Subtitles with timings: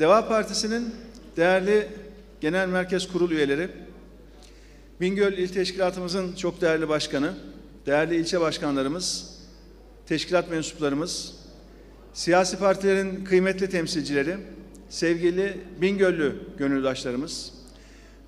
[0.00, 0.94] Deva Partisi'nin
[1.36, 1.88] değerli
[2.40, 3.68] genel merkez kurul üyeleri,
[5.00, 7.34] Bingöl İl Teşkilatımızın çok değerli başkanı,
[7.86, 9.36] değerli ilçe başkanlarımız,
[10.06, 11.36] teşkilat mensuplarımız,
[12.12, 14.36] siyasi partilerin kıymetli temsilcileri,
[14.88, 17.52] sevgili Bingöllü gönüldaşlarımız,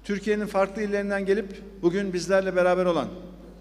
[0.05, 3.09] Türkiye'nin farklı illerinden gelip bugün bizlerle beraber olan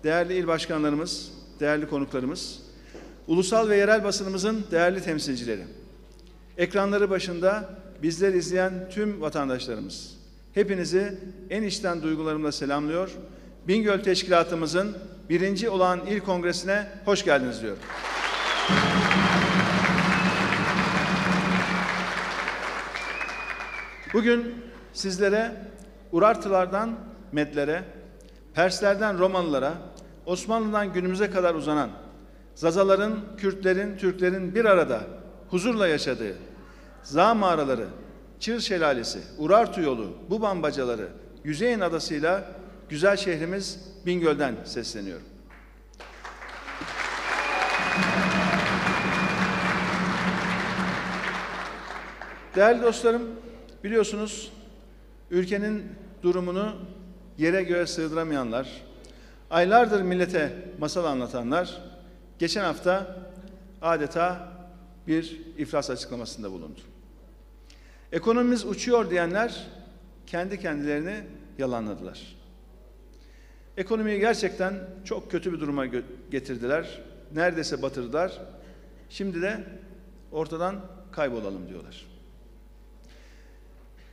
[0.04, 2.60] değerli il başkanlarımız, değerli konuklarımız,
[3.28, 5.64] ulusal ve yerel basınımızın değerli temsilcileri,
[6.58, 10.18] ekranları başında bizleri izleyen tüm vatandaşlarımız,
[10.54, 11.18] hepinizi
[11.50, 13.10] en içten duygularımla selamlıyor.
[13.68, 14.98] Bingöl Teşkilatımızın
[15.30, 17.80] birinci olan il kongresine hoş geldiniz diyorum.
[24.14, 24.56] Bugün
[24.94, 25.52] sizlere
[26.12, 26.96] Urartılardan
[27.32, 27.84] Medlere,
[28.54, 29.74] Perslerden Romalılara,
[30.26, 31.90] Osmanlı'dan günümüze kadar uzanan
[32.56, 35.02] Zazaların, Kürtlerin, Türklerin bir arada
[35.50, 36.36] huzurla yaşadığı
[37.04, 37.88] Zağ mağaraları,
[38.40, 41.08] Çığır Şelalesi, Urartu yolu, Buban bacaları,
[41.44, 42.52] Yüzeyin adasıyla
[42.90, 45.26] güzel şehrimiz Bingöl'den sesleniyorum.
[52.56, 53.22] Değerli dostlarım,
[53.84, 54.52] biliyorsunuz
[55.32, 55.84] ülkenin
[56.24, 56.74] durumunu
[57.38, 58.82] yere göğe sığdıramayanlar,
[59.50, 61.82] aylardır millete masal anlatanlar,
[62.40, 63.18] geçen hafta
[63.82, 64.52] adeta
[65.08, 66.91] bir iflas açıklamasında bulundu.
[68.12, 69.68] Ekonomimiz uçuyor diyenler
[70.28, 71.24] kendi kendilerini
[71.58, 72.38] yalanladılar.
[73.78, 74.74] Ekonomiyi gerçekten
[75.06, 75.86] çok kötü bir duruma
[76.32, 77.02] getirdiler.
[77.36, 78.42] Neredeyse batırdılar.
[79.10, 79.64] Şimdi de
[80.32, 82.06] ortadan kaybolalım diyorlar.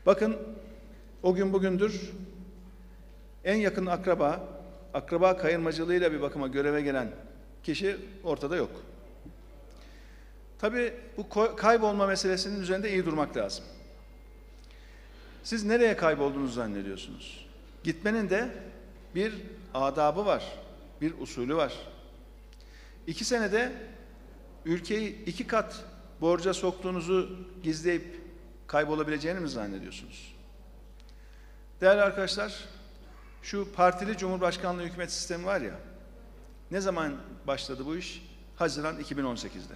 [0.07, 0.37] Bakın
[1.23, 2.11] o gün bugündür
[3.45, 4.49] en yakın akraba,
[4.95, 7.11] akraba kayırmacılığıyla bir bakıma göreve gelen
[7.63, 8.71] kişi ortada yok.
[10.59, 13.65] Tabii bu kaybolma meselesinin üzerinde iyi durmak lazım.
[15.43, 17.47] Siz nereye kaybolduğunuzu zannediyorsunuz?
[17.85, 18.49] Gitmenin de
[19.15, 19.35] bir
[19.75, 20.53] adabı var,
[21.01, 21.73] bir usulü var.
[23.07, 23.73] İki senede
[24.65, 25.85] ülkeyi iki kat
[26.21, 28.21] borca soktuğunuzu gizleyip
[28.67, 30.35] kaybolabileceğini mi zannediyorsunuz?
[31.81, 32.65] Değerli arkadaşlar,
[33.43, 35.75] şu partili cumhurbaşkanlığı hükümet sistemi var ya,
[36.71, 37.17] ne zaman
[37.47, 38.23] başladı bu iş?
[38.57, 39.75] Haziran 2018'de.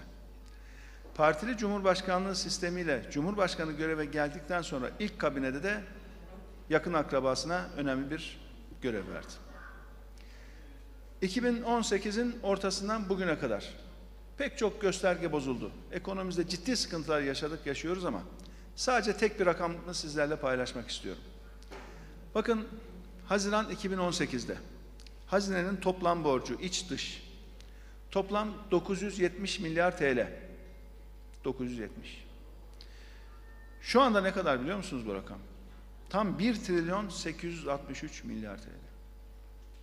[1.15, 5.81] Partili Cumhurbaşkanlığı sistemiyle Cumhurbaşkanı göreve geldikten sonra ilk kabinede de
[6.71, 8.41] yakın akrabasına önemli bir
[8.83, 9.33] görev verdi.
[11.23, 13.75] 2018'in ortasından bugüne kadar
[14.39, 15.71] pek çok gösterge bozuldu.
[15.93, 18.23] Ekonomimizde ciddi sıkıntılar yaşadık, yaşıyoruz ama
[18.77, 21.23] sadece tek bir rakamını sizlerle paylaşmak istiyorum.
[22.34, 22.69] Bakın
[23.27, 24.56] Haziran 2018'de
[25.27, 27.23] hazinenin toplam borcu iç dış
[28.11, 30.27] toplam 970 milyar TL.
[31.45, 32.25] 970.
[33.81, 35.39] Şu anda ne kadar biliyor musunuz bu rakam?
[36.09, 38.69] Tam 1 trilyon 863 milyar TL.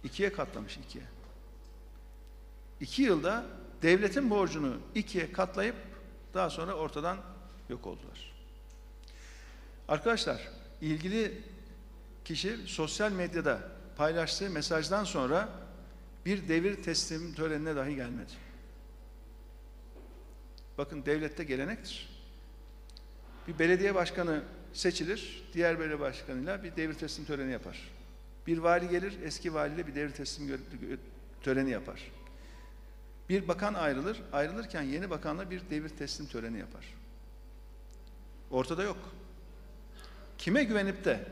[0.03, 1.03] İkiye katlamış ikiye.
[2.81, 3.45] İki yılda
[3.81, 5.75] devletin borcunu ikiye katlayıp
[6.33, 7.17] daha sonra ortadan
[7.69, 8.33] yok oldular.
[9.87, 10.47] Arkadaşlar
[10.81, 11.41] ilgili
[12.25, 15.49] kişi sosyal medyada paylaştığı mesajdan sonra
[16.25, 18.31] bir devir teslim törenine dahi gelmedi.
[20.79, 22.09] Bakın devlette gelenektir.
[23.47, 27.91] Bir belediye başkanı seçilir, diğer belediye başkanıyla bir devir teslim töreni yapar.
[28.47, 30.61] Bir vali gelir, eski valiyle bir devir teslim
[31.43, 32.11] töreni yapar.
[33.29, 36.85] Bir bakan ayrılır, ayrılırken yeni bakanla bir devir teslim töreni yapar.
[38.51, 38.97] Ortada yok.
[40.37, 41.27] Kime güvenip de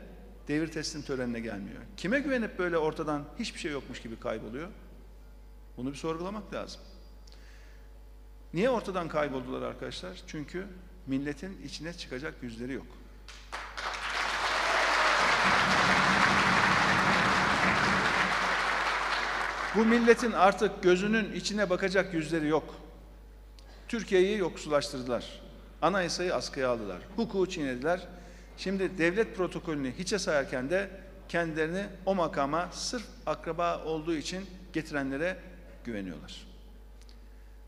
[0.48, 1.82] devir teslim törenine gelmiyor?
[1.96, 4.68] Kime güvenip böyle ortadan hiçbir şey yokmuş gibi kayboluyor?
[5.76, 6.80] Bunu bir sorgulamak lazım.
[8.54, 10.22] Niye ortadan kayboldular arkadaşlar?
[10.26, 10.66] Çünkü
[11.06, 12.86] milletin içine çıkacak yüzleri yok.
[19.74, 22.74] Bu milletin artık gözünün içine bakacak yüzleri yok.
[23.88, 25.40] Türkiye'yi yoksullaştırdılar.
[25.82, 26.98] Anayasayı askıya aldılar.
[27.16, 28.08] Hukuku çiğnediler.
[28.56, 30.90] Şimdi devlet protokolünü hiçe sayarken de
[31.28, 35.36] kendilerini o makama sırf akraba olduğu için getirenlere
[35.84, 36.47] güveniyorlar.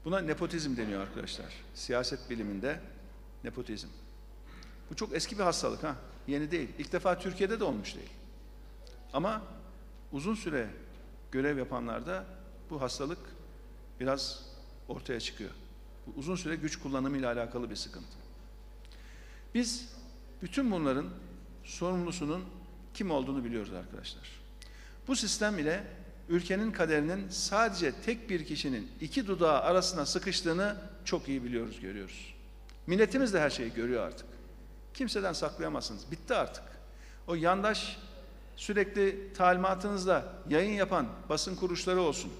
[0.05, 1.55] Buna nepotizm deniyor arkadaşlar.
[1.75, 2.81] Siyaset biliminde
[3.45, 3.89] nepotizm.
[4.91, 5.97] Bu çok eski bir hastalık ha.
[6.27, 6.69] Yeni değil.
[6.79, 8.11] İlk defa Türkiye'de de olmuş değil.
[9.13, 9.43] Ama
[10.13, 10.71] uzun süre
[11.33, 12.25] görev yapanlarda
[12.71, 13.19] bu hastalık
[14.01, 14.45] biraz
[14.89, 15.51] ortaya çıkıyor.
[16.07, 18.17] Bu uzun süre güç kullanımı ile alakalı bir sıkıntı.
[19.55, 19.89] Biz
[20.43, 21.07] bütün bunların
[21.65, 22.45] sorumlusunun
[22.95, 24.41] kim olduğunu biliyoruz arkadaşlar.
[25.09, 25.85] Bu sistem ile
[26.31, 32.35] ülkenin kaderinin sadece tek bir kişinin iki dudağı arasına sıkıştığını çok iyi biliyoruz, görüyoruz.
[32.87, 34.27] Milletimiz de her şeyi görüyor artık.
[34.95, 36.11] Kimseden saklayamazsınız.
[36.11, 36.65] Bitti artık.
[37.27, 37.99] O yandaş
[38.57, 42.33] sürekli talimatınızla yayın yapan basın kuruluşları olsun.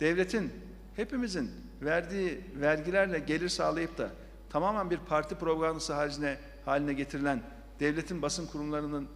[0.00, 0.52] Devletin,
[0.96, 1.50] hepimizin
[1.82, 4.10] verdiği vergilerle gelir sağlayıp da
[4.50, 7.42] tamamen bir parti propagandası haline, haline getirilen
[7.80, 9.08] devletin basın kurumlarının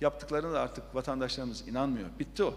[0.00, 2.08] yaptıklarına da artık vatandaşlarımız inanmıyor.
[2.18, 2.54] Bitti o.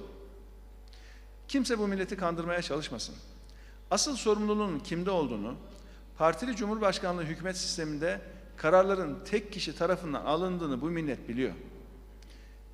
[1.52, 3.16] Kimse bu milleti kandırmaya çalışmasın.
[3.92, 5.56] Asıl sorumluluğun kimde olduğunu,
[6.18, 8.22] partili cumhurbaşkanlığı hükümet sisteminde
[8.58, 11.54] kararların tek kişi tarafından alındığını bu millet biliyor.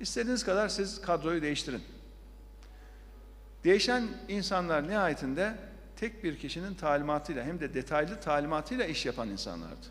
[0.00, 1.82] İstediğiniz kadar siz kadroyu değiştirin.
[3.64, 5.58] Değişen insanlar nihayetinde
[5.96, 9.86] tek bir kişinin talimatıyla hem de detaylı talimatıyla iş yapan insanlardı.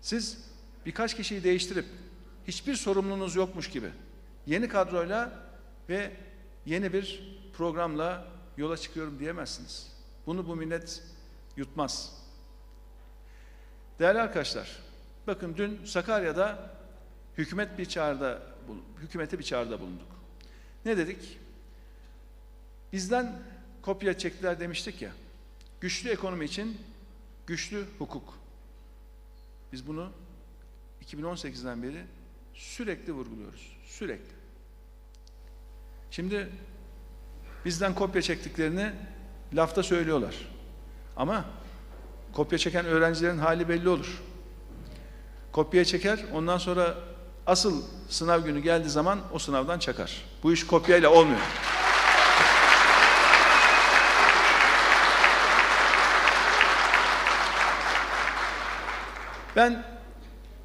[0.00, 0.38] Siz
[0.86, 1.86] birkaç kişiyi değiştirip
[2.46, 3.90] hiçbir sorumluluğunuz yokmuş gibi
[4.46, 5.32] yeni kadroyla
[5.88, 6.25] ve
[6.66, 9.92] yeni bir programla yola çıkıyorum diyemezsiniz.
[10.26, 11.02] Bunu bu millet
[11.56, 12.22] yutmaz.
[13.98, 14.82] Değerli arkadaşlar,
[15.26, 16.70] bakın dün Sakarya'da
[17.38, 18.42] hükümet bir çağrıda
[19.00, 20.08] hükümete bir çağrıda bulunduk.
[20.84, 21.38] Ne dedik?
[22.92, 23.42] Bizden
[23.82, 25.12] kopya çektiler demiştik ya.
[25.80, 26.80] Güçlü ekonomi için
[27.46, 28.38] güçlü hukuk.
[29.72, 30.12] Biz bunu
[31.04, 32.04] 2018'den beri
[32.54, 33.76] sürekli vurguluyoruz.
[33.84, 34.35] Sürekli.
[36.10, 36.48] Şimdi
[37.64, 38.92] bizden kopya çektiklerini
[39.54, 40.34] lafta söylüyorlar.
[41.16, 41.44] Ama
[42.32, 44.22] kopya çeken öğrencilerin hali belli olur.
[45.52, 46.94] Kopya çeker, ondan sonra
[47.46, 50.24] asıl sınav günü geldiği zaman o sınavdan çakar.
[50.42, 51.40] Bu iş kopyayla olmuyor.
[59.56, 59.84] Ben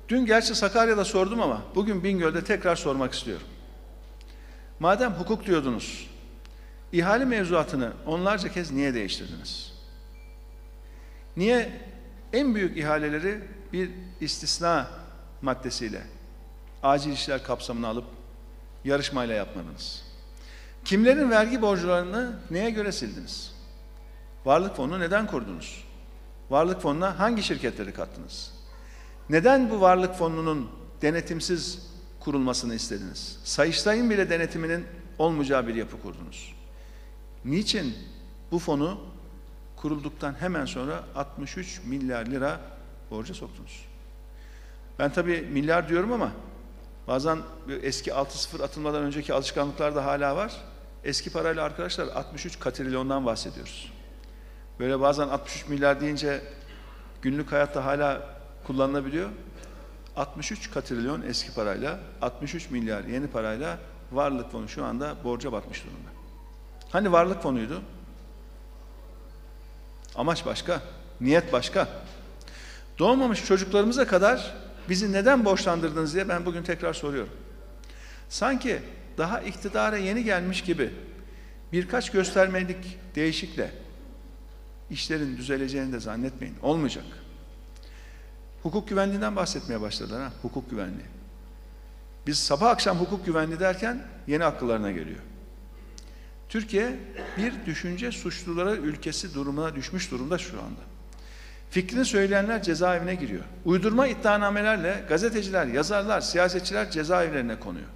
[0.09, 3.47] dün gerçi Sakarya'da sordum ama bugün Bingöl'de tekrar sormak istiyorum.
[4.81, 6.09] Madem hukuk diyordunuz,
[6.91, 9.73] ihale mevzuatını onlarca kez niye değiştirdiniz?
[11.37, 11.81] Niye
[12.33, 13.41] en büyük ihaleleri
[13.73, 13.89] bir
[14.21, 14.87] istisna
[15.41, 16.01] maddesiyle
[16.83, 18.05] acil işler kapsamına alıp
[18.83, 20.03] yarışmayla yapmadınız?
[20.85, 23.55] Kimlerin vergi borçlarını neye göre sildiniz?
[24.45, 25.83] Varlık fonunu neden kurdunuz?
[26.49, 28.53] Varlık fonuna hangi şirketleri kattınız?
[29.29, 31.90] Neden bu varlık fonunun denetimsiz
[32.23, 33.39] kurulmasını istediniz?
[33.43, 34.85] Sayıştay'ın bile denetiminin
[35.19, 36.53] olmayacağı bir yapı kurdunuz.
[37.45, 37.95] Niçin
[38.51, 39.01] bu fonu
[39.75, 42.59] kurulduktan hemen sonra 63 milyar lira
[43.11, 43.85] borca soktunuz?
[44.99, 46.31] Ben tabii milyar diyorum ama
[47.07, 47.39] bazen
[47.81, 50.53] eski 6-0 atılmadan önceki alışkanlıklar da hala var.
[51.03, 53.93] Eski parayla arkadaşlar 63 katrilyondan bahsediyoruz.
[54.79, 56.41] Böyle bazen 63 milyar deyince
[57.21, 58.21] günlük hayatta hala
[58.63, 59.29] kullanılabiliyor.
[60.15, 63.79] 63 katrilyon eski parayla, 63 milyar yeni parayla
[64.11, 66.09] varlık fonu şu anda borca batmış durumda.
[66.89, 67.81] Hani varlık fonuydu?
[70.15, 70.81] Amaç başka,
[71.21, 71.87] niyet başka.
[72.99, 74.55] Doğmamış çocuklarımıza kadar
[74.89, 77.33] bizi neden borçlandırdınız diye ben bugün tekrar soruyorum.
[78.29, 78.79] Sanki
[79.17, 80.93] daha iktidara yeni gelmiş gibi
[81.71, 83.71] birkaç göstermelik değişikle
[84.89, 86.55] işlerin düzeleceğini de zannetmeyin.
[86.61, 87.05] Olmayacak.
[88.63, 91.05] Hukuk güvenliğinden bahsetmeye başladılar ha, hukuk güvenliği.
[92.27, 95.19] Biz sabah akşam hukuk güvenliği derken yeni akıllarına geliyor.
[96.49, 96.99] Türkiye
[97.37, 100.81] bir düşünce suçluları ülkesi durumuna düşmüş durumda şu anda.
[101.69, 103.43] Fikrini söyleyenler cezaevine giriyor.
[103.65, 107.87] Uydurma iddianamelerle gazeteciler, yazarlar, siyasetçiler cezaevlerine konuyor.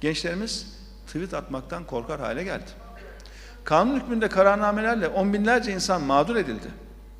[0.00, 2.70] Gençlerimiz tweet atmaktan korkar hale geldi.
[3.64, 6.68] Kanun hükmünde kararnamelerle on binlerce insan mağdur edildi.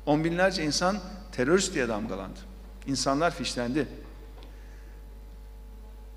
[0.05, 0.97] On binlerce insan
[1.31, 2.39] terörist diye damgalandı.
[2.87, 3.87] İnsanlar fişlendi.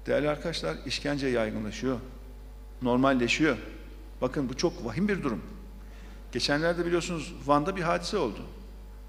[0.07, 2.01] Değerli arkadaşlar işkence yaygınlaşıyor.
[2.83, 3.57] Normalleşiyor.
[4.21, 5.43] Bakın bu çok vahim bir durum.
[6.33, 8.41] Geçenlerde biliyorsunuz Van'da bir hadise oldu.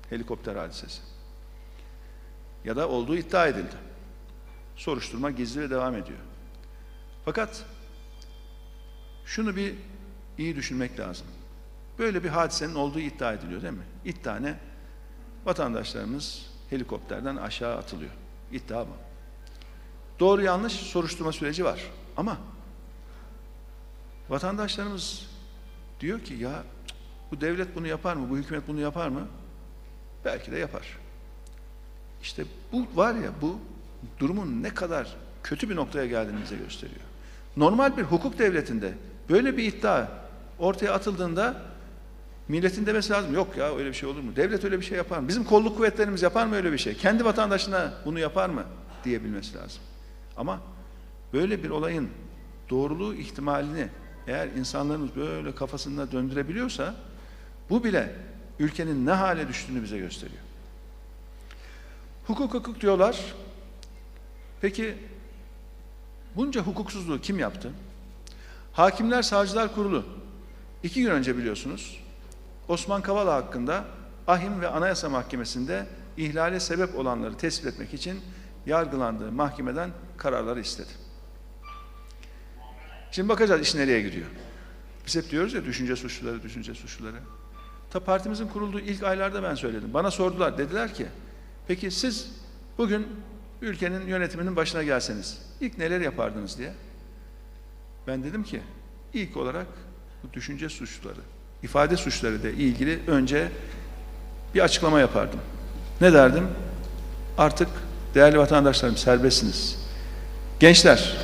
[0.10, 1.01] Helikopter hadisesi.
[2.66, 3.75] Ya da olduğu iddia edildi.
[4.75, 6.20] Soruşturma gizli ve devam ediyor.
[7.25, 7.66] Fakat
[9.25, 9.74] şunu bir
[10.38, 11.28] iyi düşünmek lazım.
[12.00, 13.84] Böyle bir hadisenin olduğu iddia ediliyor değil mi?
[14.06, 14.58] İddia ne?
[15.46, 18.12] Vatandaşlarımız helikopterden aşağı atılıyor.
[18.52, 18.92] İddia bu.
[20.20, 21.82] Doğru yanlış soruşturma süreci var.
[22.18, 22.38] Ama
[24.30, 25.30] vatandaşlarımız
[26.00, 26.64] diyor ki ya
[27.32, 28.30] bu devlet bunu yapar mı?
[28.30, 29.28] Bu hükümet bunu yapar mı?
[30.26, 30.98] Belki de yapar.
[32.22, 33.60] İşte bu var ya bu
[34.20, 37.02] durumun ne kadar kötü bir noktaya geldiğini bize gösteriyor.
[37.58, 38.94] Normal bir hukuk devletinde
[39.30, 40.08] böyle bir iddia
[40.60, 41.62] ortaya atıldığında
[42.50, 43.34] Milletin demesi lazım.
[43.34, 44.36] Yok ya öyle bir şey olur mu?
[44.36, 45.27] Devlet öyle bir şey yapar mı?
[45.27, 46.98] Bizim kolluk kuvvetlerimiz yapar mı öyle bir şey?
[46.98, 48.63] Kendi vatandaşına bunu yapar mı?
[49.03, 49.82] diyebilmesi lazım.
[50.38, 50.62] Ama
[51.34, 52.10] böyle bir olayın
[52.70, 53.88] doğruluğu ihtimalini
[54.27, 56.96] eğer insanlarımız böyle kafasında döndürebiliyorsa
[57.70, 58.15] bu bile
[58.60, 60.41] ülkenin ne hale düştüğünü bize gösteriyor.
[62.27, 63.34] Hukuk hukuk diyorlar.
[64.62, 64.96] Peki
[66.36, 67.72] bunca hukuksuzluğu kim yaptı?
[68.74, 70.06] Hakimler Savcılar Kurulu
[70.84, 72.00] iki gün önce biliyorsunuz
[72.70, 73.86] Osman Kavala hakkında
[74.28, 75.86] Ahim ve Anayasa Mahkemesi'nde
[76.18, 78.22] ihlale sebep olanları tespit etmek için
[78.66, 80.90] yargılandığı mahkemeden kararları istedi.
[83.12, 84.28] Şimdi bakacağız iş nereye gidiyor.
[85.08, 87.16] Biz hep diyoruz ya düşünce suçluları, düşünce suçluları.
[87.92, 89.94] Ta partimizin kurulduğu ilk aylarda ben söyledim.
[89.94, 91.06] Bana sordular, dediler ki,
[91.68, 92.32] peki siz
[92.78, 93.08] bugün
[93.62, 96.74] ülkenin yönetiminin başına gelseniz ilk neler yapardınız diye.
[98.08, 98.62] Ben dedim ki,
[99.14, 99.68] ilk olarak
[100.24, 101.20] bu düşünce suçluları,
[101.63, 103.48] ifade suçları ile ilgili önce
[104.56, 105.39] bir açıklama yapardım.
[106.01, 106.48] Ne derdim?
[107.38, 107.68] Artık
[108.16, 109.80] değerli vatandaşlarım serbestsiniz.
[110.60, 111.18] Gençler,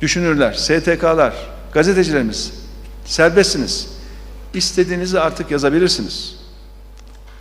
[0.00, 1.34] düşünürler, STK'lar,
[1.72, 2.52] gazetecilerimiz
[3.04, 3.88] serbestsiniz.
[4.54, 6.36] İstediğinizi artık yazabilirsiniz.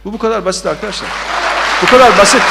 [0.06, 1.10] Bu bu kadar basit arkadaşlar.
[1.82, 2.42] Bu kadar basit.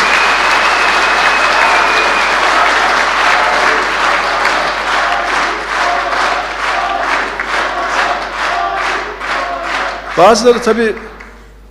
[10.18, 10.94] Bazıları tabii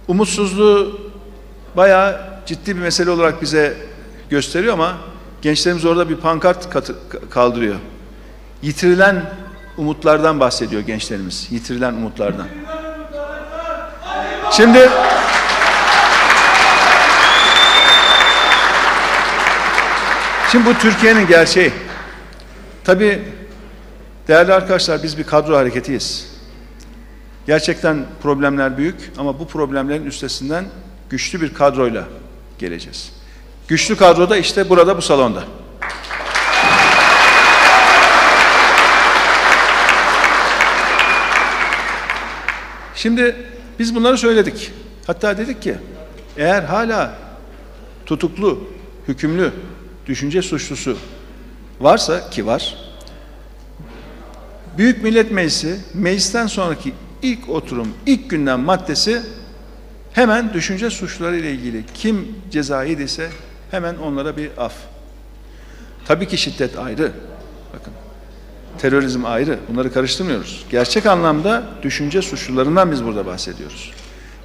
[0.08, 1.00] umutsuzluğu
[1.78, 3.78] bayağı ciddi bir mesele olarak bize
[4.30, 4.98] gösteriyor ama
[5.42, 6.96] gençlerimiz orada bir pankart katı,
[7.30, 7.76] kaldırıyor.
[8.62, 9.26] Yitirilen
[9.78, 11.48] umutlardan bahsediyor gençlerimiz.
[11.52, 12.48] Yitirilen umutlardan.
[14.52, 14.90] Şimdi
[20.52, 21.74] Şimdi bu Türkiye'nin gerçeği.
[22.84, 23.22] Tabii
[24.28, 26.31] değerli arkadaşlar biz bir kadro hareketiyiz.
[27.48, 30.66] Gerçekten problemler büyük ama bu problemlerin üstesinden
[31.10, 32.08] güçlü bir kadroyla
[32.60, 33.12] geleceğiz.
[33.68, 35.44] Güçlü kadro da işte burada bu salonda.
[42.96, 43.36] Şimdi
[43.80, 44.72] biz bunları söyledik.
[45.08, 45.76] Hatta dedik ki
[46.38, 47.16] eğer hala
[48.06, 48.64] tutuklu,
[49.08, 49.52] hükümlü,
[50.08, 50.98] düşünce suçlusu
[51.80, 52.76] varsa ki var.
[54.78, 59.22] Büyük Millet Meclisi meclisten sonraki ilk oturum, ilk günden maddesi
[60.14, 63.30] hemen düşünce suçları ile ilgili kim ceza yediyse
[63.72, 64.74] hemen onlara bir af.
[66.06, 67.12] Tabii ki şiddet ayrı.
[67.74, 67.94] Bakın.
[68.78, 69.60] Terörizm ayrı.
[69.70, 70.66] Bunları karıştırmıyoruz.
[70.70, 73.92] Gerçek anlamda düşünce suçlularından biz burada bahsediyoruz.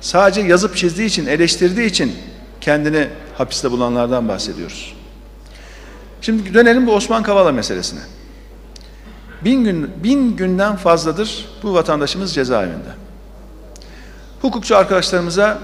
[0.00, 2.12] Sadece yazıp çizdiği için, eleştirdiği için
[2.60, 4.96] kendini hapiste bulanlardan bahsediyoruz.
[6.20, 8.00] Şimdi dönelim bu Osman Kavala meselesine.
[9.46, 12.90] Bin, gün, bin günden fazladır bu vatandaşımız cezaevinde.
[14.42, 15.58] Hukukçu arkadaşlarımıza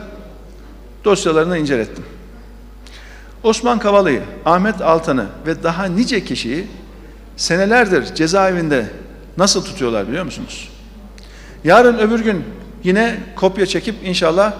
[1.04, 2.04] dosyalarını incelettim.
[3.42, 6.66] Osman Kavala'yı, Ahmet Altan'ı ve daha nice kişiyi
[7.36, 8.86] senelerdir cezaevinde
[9.36, 10.68] nasıl tutuyorlar biliyor musunuz?
[11.64, 12.44] Yarın öbür gün
[12.84, 14.52] yine kopya çekip inşallah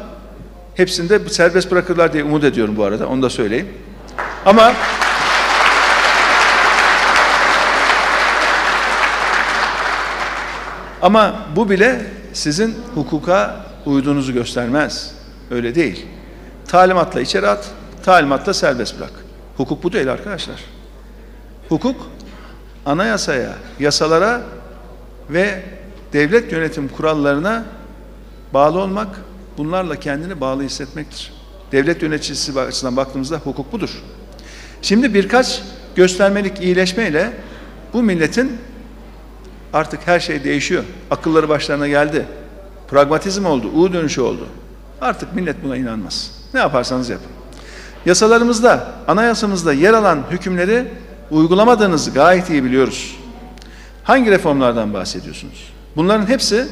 [0.74, 3.08] hepsinde serbest bırakırlar diye umut ediyorum bu arada.
[3.08, 3.68] Onu da söyleyeyim.
[4.46, 4.72] Ama
[11.02, 15.14] Ama bu bile sizin hukuka uyduğunuzu göstermez.
[15.50, 16.06] Öyle değil.
[16.68, 17.70] Talimatla içeri at,
[18.02, 19.12] talimatla serbest bırak.
[19.56, 20.64] Hukuk bu değil arkadaşlar.
[21.68, 22.06] Hukuk
[22.86, 24.42] anayasaya, yasalara
[25.30, 25.62] ve
[26.12, 27.64] devlet yönetim kurallarına
[28.54, 29.08] bağlı olmak,
[29.58, 31.32] bunlarla kendini bağlı hissetmektir.
[31.72, 34.02] Devlet yöneticisi açısından baktığımızda hukuk budur.
[34.82, 35.62] Şimdi birkaç
[35.94, 37.32] göstermelik iyileşmeyle
[37.92, 38.58] bu milletin
[39.72, 40.84] artık her şey değişiyor.
[41.10, 42.26] Akılları başlarına geldi.
[42.88, 44.46] Pragmatizm oldu, U dönüşü oldu.
[45.00, 46.30] Artık millet buna inanmaz.
[46.54, 47.30] Ne yaparsanız yapın.
[48.06, 50.84] Yasalarımızda, anayasamızda yer alan hükümleri
[51.30, 53.16] uygulamadığınızı gayet iyi biliyoruz.
[54.04, 55.72] Hangi reformlardan bahsediyorsunuz?
[55.96, 56.66] Bunların hepsi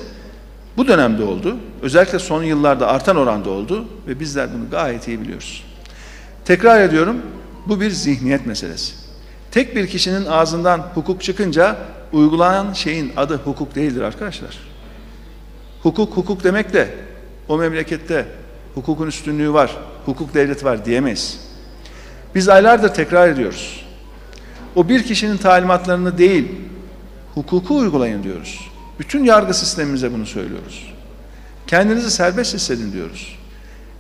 [0.76, 1.56] bu dönemde oldu.
[1.82, 5.64] Özellikle son yıllarda artan oranda oldu ve bizler bunu gayet iyi biliyoruz.
[6.44, 7.16] Tekrar ediyorum,
[7.66, 8.92] bu bir zihniyet meselesi.
[9.50, 11.76] Tek bir kişinin ağzından hukuk çıkınca
[12.12, 14.58] uygulanan şeyin adı hukuk değildir arkadaşlar.
[15.82, 16.94] Hukuk hukuk demekle
[17.48, 18.26] o memlekette
[18.74, 19.76] hukukun üstünlüğü var,
[20.06, 21.40] hukuk devleti var diyemeyiz.
[22.34, 23.84] Biz aylardır tekrar ediyoruz.
[24.76, 26.48] O bir kişinin talimatlarını değil,
[27.34, 28.70] hukuku uygulayın diyoruz.
[28.98, 30.94] Bütün yargı sistemimize bunu söylüyoruz.
[31.66, 33.38] Kendinizi serbest hissedin diyoruz.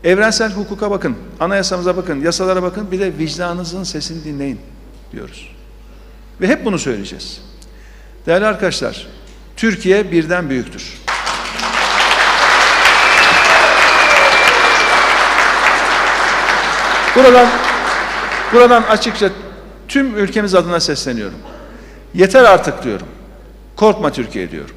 [0.04, 4.60] Evrensel hukuka bakın, anayasamıza bakın, yasalara bakın, bir de vicdanınızın sesini dinleyin
[5.12, 5.48] diyoruz.
[6.40, 7.40] Ve hep bunu söyleyeceğiz.
[8.26, 9.06] Değerli arkadaşlar,
[9.56, 11.00] Türkiye birden büyüktür.
[17.16, 17.48] Buradan
[18.52, 19.28] buradan açıkça
[19.88, 21.38] tüm ülkemiz adına sesleniyorum.
[22.14, 23.06] Yeter artık diyorum.
[23.76, 24.74] Korkma Türkiye diyorum.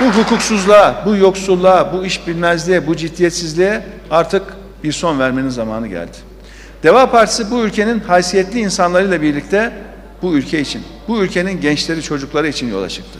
[0.00, 4.42] Bu hukuksuzluğa, bu yoksulluğa, bu iş bilmezliğe, bu ciddiyetsizliğe artık
[4.84, 6.31] bir son vermenin zamanı geldi.
[6.82, 9.72] Deva Partisi bu ülkenin haysiyetli insanlarıyla birlikte
[10.22, 13.18] bu ülke için, bu ülkenin gençleri, çocukları için yola çıktı.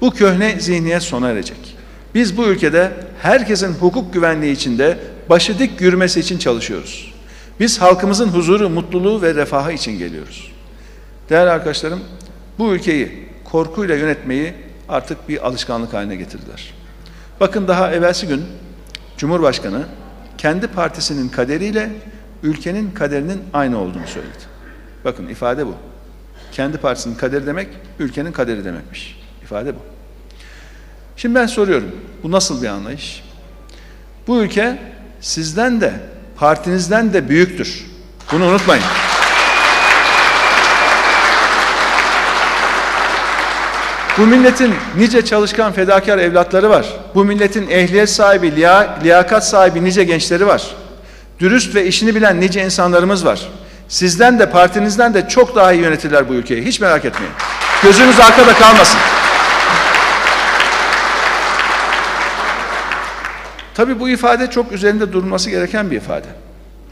[0.00, 1.76] Bu köhne zihniyet sona erecek.
[2.14, 2.92] Biz bu ülkede
[3.22, 4.98] herkesin hukuk güvenliği içinde
[5.30, 7.14] başı dik yürümesi için çalışıyoruz.
[7.60, 10.52] Biz halkımızın huzuru, mutluluğu ve refahı için geliyoruz.
[11.30, 12.00] Değerli arkadaşlarım,
[12.58, 14.54] bu ülkeyi korkuyla yönetmeyi
[14.88, 16.74] artık bir alışkanlık haline getirdiler.
[17.40, 18.44] Bakın daha evvelsi gün
[19.16, 19.86] Cumhurbaşkanı
[20.38, 21.90] kendi partisinin kaderiyle
[22.42, 24.38] ülkenin kaderinin aynı olduğunu söyledi.
[25.04, 25.74] Bakın ifade bu.
[26.52, 27.68] Kendi partisinin kaderi demek,
[27.98, 29.20] ülkenin kaderi demekmiş.
[29.42, 29.78] İfade bu.
[31.16, 31.90] Şimdi ben soruyorum,
[32.22, 33.24] bu nasıl bir anlayış?
[34.26, 34.78] Bu ülke
[35.20, 35.92] sizden de,
[36.36, 37.86] partinizden de büyüktür.
[38.32, 38.84] Bunu unutmayın.
[44.18, 46.86] Bu milletin nice çalışkan fedakar evlatları var.
[47.14, 48.56] Bu milletin ehliyet sahibi,
[49.04, 50.74] liyakat sahibi nice gençleri var.
[51.40, 53.48] Dürüst ve işini bilen nice insanlarımız var.
[53.88, 56.64] Sizden de partinizden de çok daha iyi yönetirler bu ülkeyi.
[56.64, 57.34] Hiç merak etmeyin.
[57.82, 59.00] Gözünüz arkada kalmasın.
[63.74, 66.26] Tabii bu ifade çok üzerinde durulması gereken bir ifade.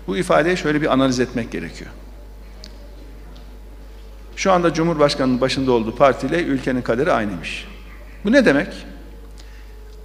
[0.06, 1.90] Bu ifadeyi şöyle bir analiz etmek gerekiyor.
[4.36, 7.68] Şu anda Cumhurbaşkanı'nın başında olduğu partiyle ülkenin kaderi aynıymış.
[8.24, 8.68] Bu ne demek?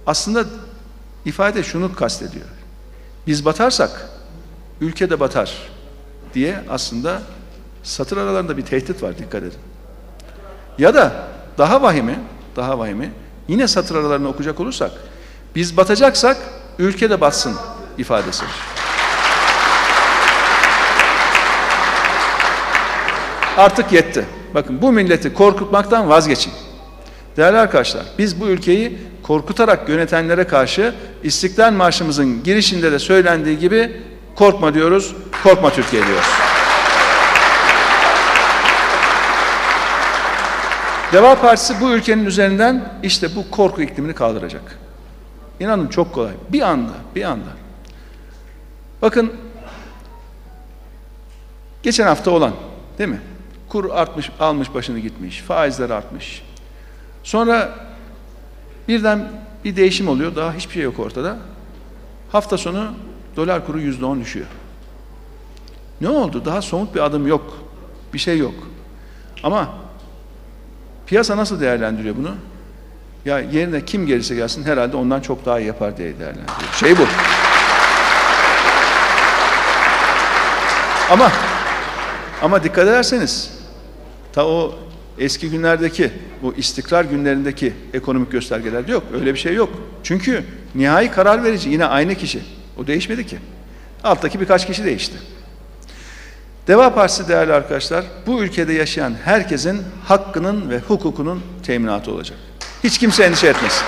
[0.06, 0.44] Aslında
[1.24, 2.46] ifade şunu kastediyor.
[3.26, 4.08] Biz batarsak
[4.82, 5.52] ülke de batar
[6.34, 7.22] diye aslında
[7.82, 9.58] satır aralarında bir tehdit var dikkat edin.
[10.78, 11.12] Ya da
[11.58, 12.18] daha vahimi,
[12.56, 13.12] daha vahimi
[13.48, 14.90] yine satır aralarını okuyacak olursak
[15.54, 16.36] biz batacaksak
[16.78, 17.54] ülke de batsın
[17.98, 18.44] ifadesi.
[23.56, 24.26] Artık yetti.
[24.54, 26.52] Bakın bu milleti korkutmaktan vazgeçin.
[27.36, 34.02] Değerli arkadaşlar, biz bu ülkeyi korkutarak yönetenlere karşı İstiklal Marşımızın girişinde de söylendiği gibi
[34.36, 36.26] korkma diyoruz, korkma Türkiye diyoruz.
[41.12, 44.78] Deva Partisi bu ülkenin üzerinden işte bu korku iklimini kaldıracak.
[45.60, 46.32] İnanın çok kolay.
[46.48, 47.48] Bir anda, bir anda.
[49.02, 49.32] Bakın
[51.82, 52.52] geçen hafta olan
[52.98, 53.20] değil mi?
[53.68, 55.40] Kur artmış, almış başını gitmiş.
[55.40, 56.42] Faizler artmış.
[57.24, 57.74] Sonra
[58.88, 59.28] birden
[59.64, 60.36] bir değişim oluyor.
[60.36, 61.36] Daha hiçbir şey yok ortada.
[62.32, 62.94] Hafta sonu
[63.36, 64.46] dolar kuru yüzde on düşüyor.
[66.00, 66.44] Ne oldu?
[66.44, 67.58] Daha somut bir adım yok.
[68.14, 68.54] Bir şey yok.
[69.42, 69.68] Ama
[71.06, 72.34] piyasa nasıl değerlendiriyor bunu?
[73.24, 76.72] Ya yerine kim gelirse gelsin herhalde ondan çok daha iyi yapar diye değerlendiriyor.
[76.74, 77.02] Şey bu.
[81.10, 81.32] Ama
[82.42, 83.58] ama dikkat ederseniz
[84.32, 84.74] ta o
[85.18, 89.02] eski günlerdeki bu istikrar günlerindeki ekonomik göstergelerde yok.
[89.14, 89.68] Öyle bir şey yok.
[90.02, 92.42] Çünkü nihai karar verici yine aynı kişi.
[92.78, 93.38] O değişmedi ki.
[94.04, 95.16] Alttaki birkaç kişi değişti.
[96.68, 102.38] Deva Partisi değerli arkadaşlar, bu ülkede yaşayan herkesin hakkının ve hukukunun teminatı olacak.
[102.84, 103.84] Hiç kimse endişe etmesin.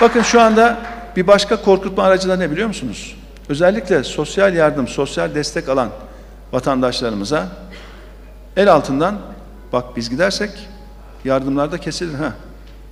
[0.00, 0.78] Bakın şu anda
[1.16, 3.16] bir başka korkutma aracı da ne biliyor musunuz?
[3.48, 5.90] Özellikle sosyal yardım, sosyal destek alan
[6.52, 7.48] vatandaşlarımıza
[8.56, 9.18] el altından
[9.72, 10.50] bak biz gidersek
[11.24, 12.32] yardımlar da kesilir ha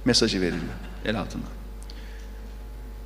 [0.04, 0.72] mesajı veriliyor
[1.04, 1.63] el altından.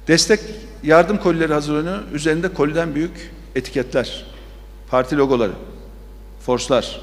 [0.09, 0.41] Destek
[0.83, 2.03] yardım kolileri hazırlanıyor.
[2.13, 4.27] Üzerinde koliden büyük etiketler,
[4.91, 5.53] parti logoları,
[6.41, 7.01] forslar.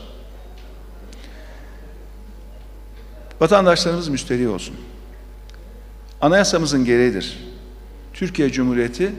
[3.42, 4.76] Vatandaşlarımız müsterih olsun.
[6.22, 7.40] Anayasamızın gereğidir.
[8.14, 9.12] Türkiye Cumhuriyeti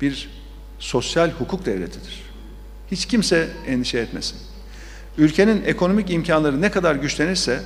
[0.00, 0.30] bir
[0.78, 2.22] sosyal hukuk devletidir.
[2.90, 4.38] Hiç kimse endişe etmesin.
[5.18, 7.60] Ülkenin ekonomik imkanları ne kadar güçlenirse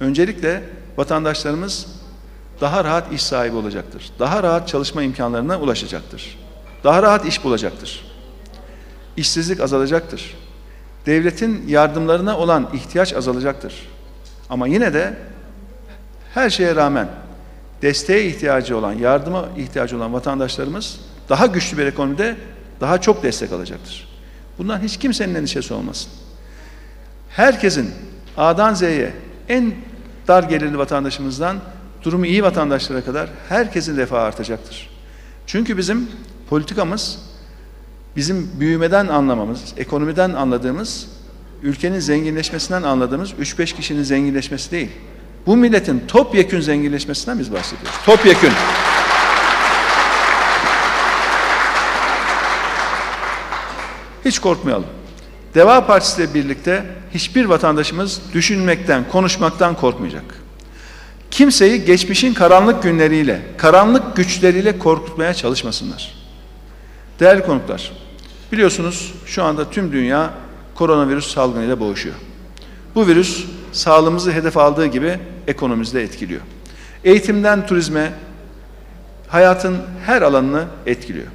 [0.00, 0.62] öncelikle
[0.96, 1.86] vatandaşlarımız
[2.62, 4.10] daha rahat iş sahibi olacaktır.
[4.18, 6.38] Daha rahat çalışma imkanlarına ulaşacaktır.
[6.84, 8.04] Daha rahat iş bulacaktır.
[9.16, 10.36] İşsizlik azalacaktır.
[11.06, 13.88] Devletin yardımlarına olan ihtiyaç azalacaktır.
[14.50, 15.16] Ama yine de
[16.34, 17.08] her şeye rağmen
[17.82, 22.36] desteğe ihtiyacı olan, yardıma ihtiyacı olan vatandaşlarımız daha güçlü bir ekonomide
[22.80, 24.08] daha çok destek alacaktır.
[24.58, 26.12] Bundan hiç kimsenin endişesi olmasın.
[27.28, 27.90] Herkesin
[28.36, 29.12] A'dan Z'ye
[29.48, 29.74] en
[30.28, 31.56] dar gelirli vatandaşımızdan
[32.04, 34.90] durumu iyi vatandaşlara kadar herkesin refahı artacaktır.
[35.46, 36.08] Çünkü bizim
[36.50, 37.18] politikamız
[38.16, 41.08] bizim büyümeden anlamamız, ekonomiden anladığımız,
[41.62, 44.90] ülkenin zenginleşmesinden anladığımız 3-5 kişinin zenginleşmesi değil.
[45.46, 47.98] Bu milletin topyekün zenginleşmesinden biz bahsediyoruz.
[48.06, 48.52] Topyekün.
[54.24, 54.86] Hiç korkmayalım.
[55.54, 56.84] Deva Partisi ile birlikte
[57.14, 60.24] hiçbir vatandaşımız düşünmekten, konuşmaktan korkmayacak.
[61.32, 66.14] Kimseyi geçmişin karanlık günleriyle, karanlık güçleriyle korkutmaya çalışmasınlar.
[67.20, 67.92] Değerli konuklar,
[68.52, 70.30] biliyorsunuz şu anda tüm dünya
[70.74, 72.14] koronavirüs salgınıyla boğuşuyor.
[72.94, 76.40] Bu virüs sağlığımızı hedef aldığı gibi ekonomimizi de etkiliyor.
[77.04, 78.12] Eğitimden turizme,
[79.28, 81.26] hayatın her alanını etkiliyor.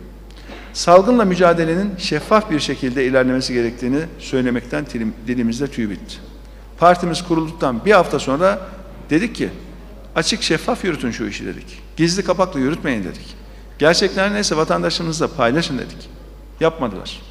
[0.73, 6.15] Salgınla mücadelenin şeffaf bir şekilde ilerlemesi gerektiğini söylemekten dilim- dilimizde tüy bitti.
[6.79, 8.60] Partimiz kurulduktan bir hafta sonra
[9.10, 9.49] dedik ki
[10.17, 11.82] açık şeffaf yürütün şu işi dedik.
[11.97, 13.36] Gizli kapaklı yürütmeyin dedik.
[13.80, 16.10] Gerçekler neyse vatandaşlarımızla paylaşın dedik.
[16.60, 17.21] Yapmadılar.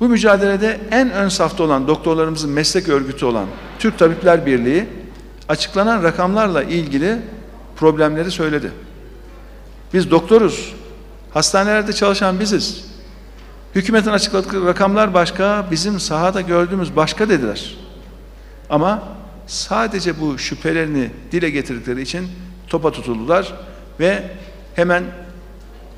[0.00, 3.46] Bu mücadelede en ön safta olan doktorlarımızın meslek örgütü olan
[3.78, 4.88] Türk Tabipler Birliği
[5.48, 7.18] açıklanan rakamlarla ilgili
[7.76, 8.72] problemleri söyledi.
[9.94, 10.74] Biz doktoruz.
[11.34, 12.84] Hastanelerde çalışan biziz.
[13.74, 17.76] Hükümetin açıkladığı rakamlar başka, bizim sahada gördüğümüz başka dediler.
[18.70, 19.02] Ama
[19.46, 22.28] sadece bu şüphelerini dile getirdikleri için
[22.68, 23.54] topa tutuldular
[24.00, 24.22] ve
[24.74, 25.04] hemen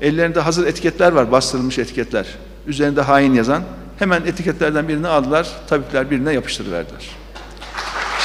[0.01, 2.27] ellerinde hazır etiketler var, bastırılmış etiketler.
[2.67, 3.63] Üzerinde hain yazan.
[3.99, 7.09] Hemen etiketlerden birini aldılar, tabipler birine yapıştırıverdiler.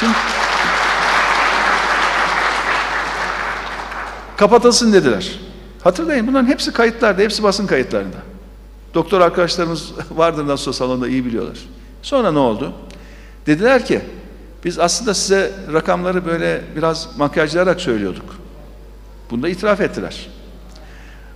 [0.00, 0.12] Şimdi
[4.36, 5.40] kapatılsın dediler.
[5.82, 8.16] Hatırlayın bunların hepsi kayıtlarda, hepsi basın kayıtlarında.
[8.94, 11.58] Doktor arkadaşlarımız vardır nasıl salonda iyi biliyorlar.
[12.02, 12.72] Sonra ne oldu?
[13.46, 14.00] Dediler ki
[14.64, 18.36] biz aslında size rakamları böyle biraz makyajlayarak söylüyorduk.
[19.30, 20.26] Bunu da itiraf ettiler.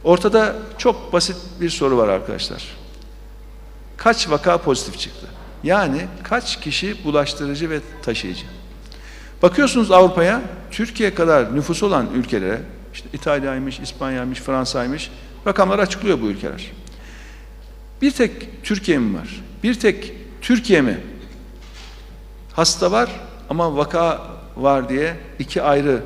[0.04, 2.76] Ortada çok basit bir soru var arkadaşlar.
[3.96, 5.26] Kaç vaka pozitif çıktı?
[5.62, 8.44] Yani kaç kişi bulaştırıcı ve taşıyıcı?
[9.42, 12.60] Bakıyorsunuz Avrupa'ya, Türkiye kadar nüfusu olan ülkelere,
[12.94, 15.10] işte İtalya'ymış, İspanya'ymış, Fransa'ymış,
[15.46, 16.72] rakamlar açıklıyor bu ülkeler.
[18.02, 19.44] Bir tek Türkiye mi var?
[19.62, 21.00] Bir tek Türkiye mi?
[22.58, 23.10] Hasta var
[23.50, 24.20] ama vaka
[24.56, 26.02] var diye iki ayrı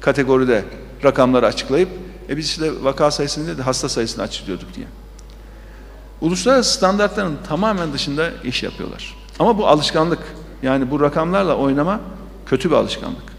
[0.00, 0.64] kategoride
[1.04, 1.88] rakamları açıklayıp
[2.28, 4.86] e biz işte vaka sayısını değil de hasta sayısını açıklıyorduk diye.
[6.20, 9.16] Uluslararası standartların tamamen dışında iş yapıyorlar.
[9.38, 10.18] Ama bu alışkanlık.
[10.62, 12.00] Yani bu rakamlarla oynama
[12.46, 13.32] kötü bir alışkanlık.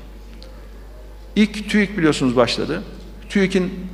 [1.36, 2.84] İlk TÜİK biliyorsunuz başladı.
[3.30, 3.90] TÜİK'in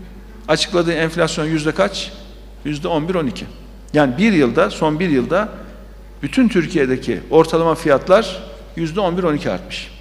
[0.47, 2.11] açıkladığı enflasyon yüzde kaç?
[2.65, 3.31] Yüzde 11-12.
[3.93, 5.49] Yani bir yılda, son bir yılda
[6.21, 9.91] bütün Türkiye'deki ortalama fiyatlar yüzde 11-12 artmış.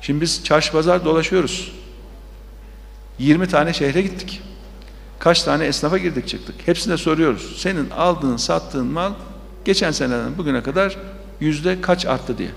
[0.00, 1.72] Şimdi biz çarşı pazar dolaşıyoruz.
[3.18, 4.42] 20 tane şehre gittik.
[5.18, 6.54] Kaç tane esnafa girdik çıktık.
[6.66, 7.62] Hepsine soruyoruz.
[7.62, 9.12] Senin aldığın, sattığın mal
[9.64, 10.96] geçen seneden bugüne kadar
[11.40, 12.50] yüzde kaç arttı diye.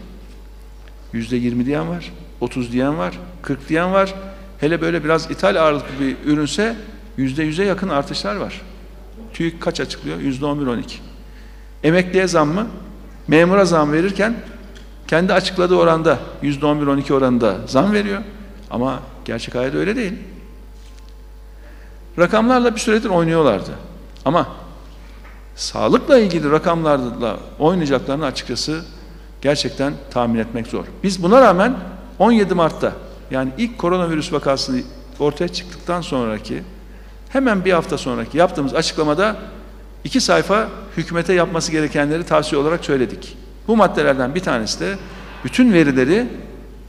[1.13, 4.15] Yüzde 20 diyen var, 30 diyen var, 40 diyen var.
[4.59, 6.75] Hele böyle biraz ithal ağırlıklı bir ürünse
[7.17, 8.61] yüzde yüze yakın artışlar var.
[9.33, 10.19] TÜİK kaç açıklıyor?
[10.19, 10.83] Yüzde 11-12.
[11.83, 12.67] Emekliye zam mı?
[13.27, 14.35] Memura zam verirken
[15.11, 18.21] kendi açıkladığı oranda yüzde 11-12 oranında zam veriyor.
[18.69, 20.13] Ama gerçek hayat öyle değil.
[22.19, 23.71] Rakamlarla bir süredir oynuyorlardı.
[24.25, 24.47] Ama
[25.55, 28.85] sağlıkla ilgili rakamlarla oynayacaklarını açıkçası
[29.41, 30.85] gerçekten tahmin etmek zor.
[31.03, 31.75] Biz buna rağmen
[32.19, 32.91] 17 Mart'ta
[33.31, 34.81] yani ilk koronavirüs vakası
[35.19, 36.63] ortaya çıktıktan sonraki
[37.29, 39.35] hemen bir hafta sonraki yaptığımız açıklamada
[40.03, 43.40] iki sayfa hükümete yapması gerekenleri tavsiye olarak söyledik.
[43.71, 44.97] Bu maddelerden bir tanesi de
[45.43, 46.27] bütün verileri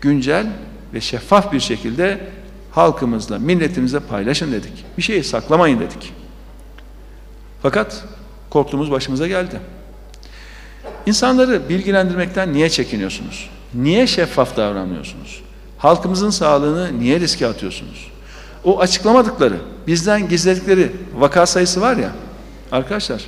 [0.01, 0.47] güncel
[0.95, 2.21] ve şeffaf bir şekilde
[2.71, 4.85] halkımızla, milletimize paylaşın dedik.
[4.99, 6.13] Bir şeyi saklamayın dedik.
[7.63, 8.05] Fakat
[8.51, 9.61] korktuğumuz başımıza geldi.
[11.07, 13.51] İnsanları bilgilendirmekten niye çekiniyorsunuz?
[13.75, 15.43] Niye şeffaf davranmıyorsunuz?
[15.79, 18.11] Halkımızın sağlığını niye riske atıyorsunuz?
[18.65, 22.13] O açıklamadıkları, bizden gizledikleri vaka sayısı var ya,
[22.73, 23.23] arkadaşlar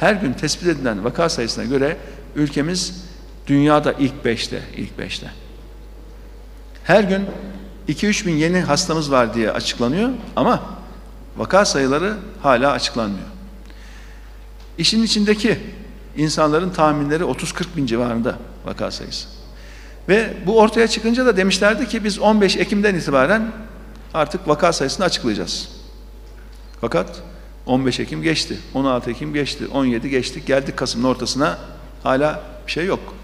[0.00, 1.96] her gün tespit edilen vaka sayısına göre
[2.36, 3.04] ülkemiz
[3.46, 5.30] dünyada ilk beşte, ilk beşte.
[6.84, 7.26] Her gün
[7.88, 10.62] 2-3 bin yeni hastamız var diye açıklanıyor ama
[11.36, 13.26] vaka sayıları hala açıklanmıyor.
[14.78, 15.58] İşin içindeki
[16.16, 19.28] insanların tahminleri 30-40 bin civarında vaka sayısı.
[20.08, 23.52] Ve bu ortaya çıkınca da demişlerdi ki biz 15 Ekim'den itibaren
[24.14, 25.68] artık vaka sayısını açıklayacağız.
[26.80, 27.22] Fakat
[27.66, 31.58] 15 Ekim geçti, 16 Ekim geçti, 17 geçtik, geldik Kasım'ın ortasına
[32.02, 33.14] hala bir şey yok.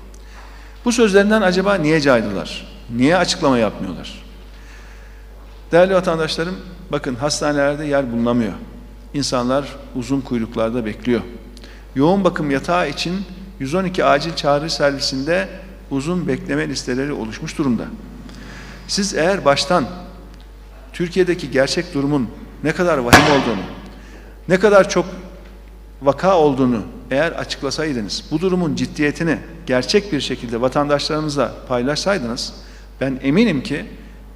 [0.84, 2.66] Bu sözlerinden acaba niye caydılar?
[2.96, 4.24] Niye açıklama yapmıyorlar?
[5.72, 6.56] Değerli vatandaşlarım,
[6.92, 8.52] bakın hastanelerde yer bulunamıyor.
[9.14, 11.20] İnsanlar uzun kuyruklarda bekliyor.
[11.94, 13.24] Yoğun bakım yatağı için
[13.60, 15.48] 112 acil çağrı servisinde
[15.90, 17.84] uzun bekleme listeleri oluşmuş durumda.
[18.88, 19.86] Siz eğer baştan
[20.92, 22.28] Türkiye'deki gerçek durumun
[22.64, 23.62] ne kadar vahim olduğunu,
[24.48, 25.06] ne kadar çok
[26.02, 26.82] vaka olduğunu
[27.14, 32.54] eğer açıklasaydınız, bu durumun ciddiyetini gerçek bir şekilde vatandaşlarımızla paylaşsaydınız,
[33.00, 33.86] ben eminim ki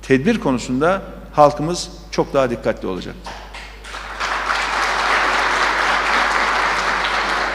[0.02, 3.30] tedbir konusunda halkımız çok daha dikkatli olacaktı.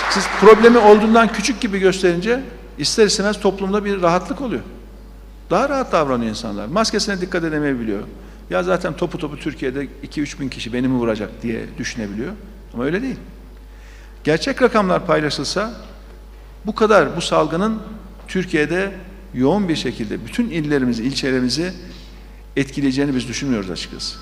[0.09, 2.43] Siz problemi olduğundan küçük gibi gösterince
[2.77, 4.61] ister istemez toplumda bir rahatlık oluyor.
[5.49, 6.67] Daha rahat davranıyor insanlar.
[6.67, 8.03] Maskesine dikkat edemeyebiliyor.
[8.49, 12.31] Ya zaten topu topu Türkiye'de 2-3 bin kişi beni mi vuracak diye düşünebiliyor.
[12.73, 13.15] Ama öyle değil.
[14.23, 15.73] Gerçek rakamlar paylaşılsa
[16.65, 17.81] bu kadar bu salgının
[18.27, 18.91] Türkiye'de
[19.33, 21.73] yoğun bir şekilde bütün illerimizi, ilçelerimizi
[22.55, 24.15] etkileyeceğini biz düşünmüyoruz açıkçası.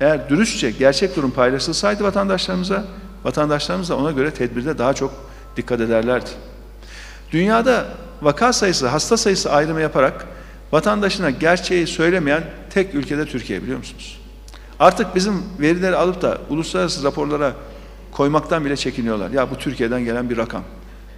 [0.00, 2.84] Eğer dürüstçe gerçek durum paylaşılsaydı vatandaşlarımıza,
[3.24, 5.14] vatandaşlarımız da ona göre tedbirde daha çok
[5.56, 6.30] dikkat ederlerdi.
[7.32, 7.86] Dünyada
[8.22, 10.26] vaka sayısı, hasta sayısı ayrımı yaparak
[10.72, 14.20] vatandaşına gerçeği söylemeyen tek ülkede Türkiye biliyor musunuz?
[14.80, 17.52] Artık bizim verileri alıp da uluslararası raporlara
[18.12, 19.30] koymaktan bile çekiniyorlar.
[19.30, 20.62] Ya bu Türkiye'den gelen bir rakam.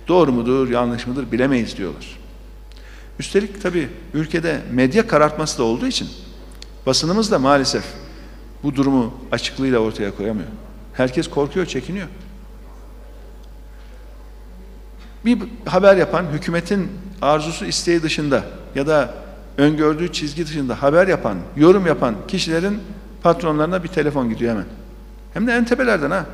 [0.09, 2.19] Doğru mudur, yanlış mıdır bilemeyiz diyorlar.
[3.19, 6.09] Üstelik tabii ülkede medya karartması da olduğu için
[6.87, 7.85] basınımız da maalesef
[8.63, 10.49] bu durumu açıklığıyla ortaya koyamıyor.
[10.93, 12.09] Herkes korkuyor, çekiniyor.
[15.25, 16.91] Bir haber yapan, hükümetin
[17.23, 19.15] arzusu isteği dışında ya da
[19.59, 22.81] öngördüğü çizgi dışında haber yapan, yorum yapan kişilerin
[23.23, 24.67] patronlarına bir telefon gidiyor hemen.
[25.35, 26.27] Hem de en tepelerden ha.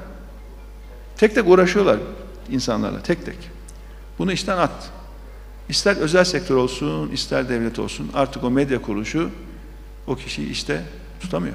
[1.21, 1.99] Tek tek uğraşıyorlar
[2.51, 3.37] insanlarla, tek tek.
[4.19, 4.91] Bunu işten at.
[5.69, 9.31] İster özel sektör olsun, ister devlet olsun artık o medya kuruluşu
[10.07, 10.83] o kişiyi işte
[11.21, 11.55] tutamıyor.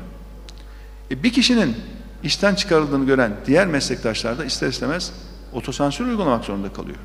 [1.12, 1.76] E bir kişinin
[2.24, 5.14] işten çıkarıldığını gören diğer meslektaşlar da ister istemez
[5.54, 6.98] otosansür uygulamak zorunda kalıyor.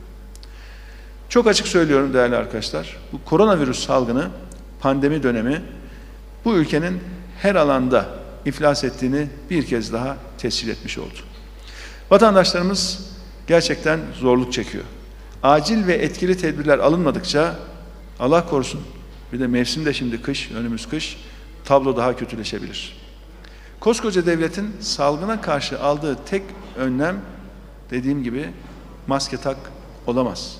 [1.28, 2.96] Çok açık söylüyorum değerli arkadaşlar.
[3.12, 4.28] Bu koronavirüs salgını,
[4.80, 5.62] pandemi dönemi
[6.44, 7.00] bu ülkenin
[7.38, 8.08] her alanda
[8.44, 11.29] iflas ettiğini bir kez daha tescil etmiş oldu.
[12.10, 13.10] Vatandaşlarımız
[13.46, 14.84] gerçekten zorluk çekiyor.
[15.42, 17.54] Acil ve etkili tedbirler alınmadıkça
[18.20, 18.80] Allah korusun
[19.32, 21.16] bir de mevsim de şimdi kış, önümüz kış
[21.64, 23.00] tablo daha kötüleşebilir.
[23.80, 26.42] Koskoca devletin salgına karşı aldığı tek
[26.76, 27.20] önlem
[27.90, 28.50] dediğim gibi
[29.06, 29.56] maske tak
[30.06, 30.56] olamaz.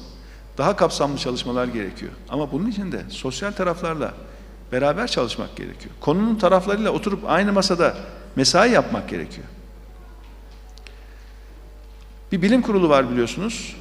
[0.59, 2.13] Daha kapsamlı çalışmalar gerekiyor.
[2.29, 4.15] Ama bunun için de sosyal taraflarla
[4.73, 5.95] beraber çalışmak gerekiyor.
[6.01, 7.97] Konunun taraflarıyla oturup aynı masada
[8.37, 9.47] mesai yapmak gerekiyor.
[12.33, 13.77] Bir bilim kurulu var biliyorsunuz.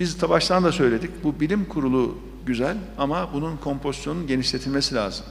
[0.00, 1.10] Biz baştan da söyledik.
[1.24, 5.26] Bu bilim kurulu güzel ama bunun kompozisyonunun genişletilmesi lazım.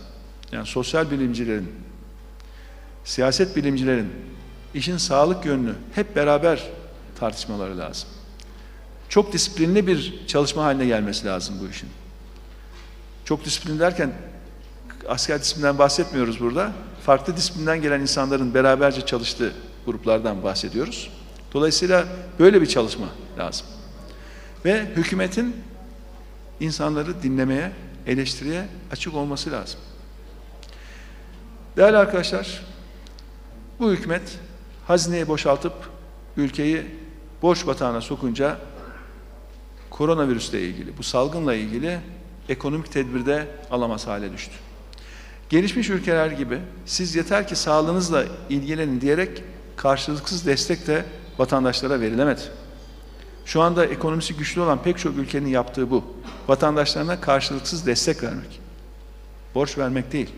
[0.51, 1.71] Yani sosyal bilimcilerin,
[3.03, 4.07] siyaset bilimcilerin
[4.73, 6.63] işin sağlık yönünü hep beraber
[7.19, 8.09] tartışmaları lazım.
[9.09, 11.89] Çok disiplinli bir çalışma haline gelmesi lazım bu işin.
[13.25, 14.13] Çok disiplin derken
[15.07, 16.71] asker disiplinden bahsetmiyoruz burada.
[17.05, 19.53] Farklı disiplinden gelen insanların beraberce çalıştığı
[19.85, 21.09] gruplardan bahsediyoruz.
[21.53, 22.05] Dolayısıyla
[22.39, 23.67] böyle bir çalışma lazım.
[24.65, 25.55] Ve hükümetin
[26.59, 27.71] insanları dinlemeye,
[28.07, 29.79] eleştiriye açık olması lazım.
[31.77, 32.61] Değerli arkadaşlar,
[33.79, 34.39] bu hükümet
[34.87, 35.73] hazineyi boşaltıp
[36.37, 36.85] ülkeyi
[37.41, 38.57] borç batağına sokunca
[39.89, 41.99] koronavirüsle ilgili, bu salgınla ilgili
[42.49, 44.53] ekonomik tedbirde alamaz hale düştü.
[45.49, 49.43] Gelişmiş ülkeler gibi siz yeter ki sağlığınızla ilgilenin diyerek
[49.75, 51.05] karşılıksız destek de
[51.37, 52.41] vatandaşlara verilemedi.
[53.45, 56.03] Şu anda ekonomisi güçlü olan pek çok ülkenin yaptığı bu.
[56.47, 58.59] Vatandaşlarına karşılıksız destek vermek.
[59.55, 60.29] Borç vermek değil.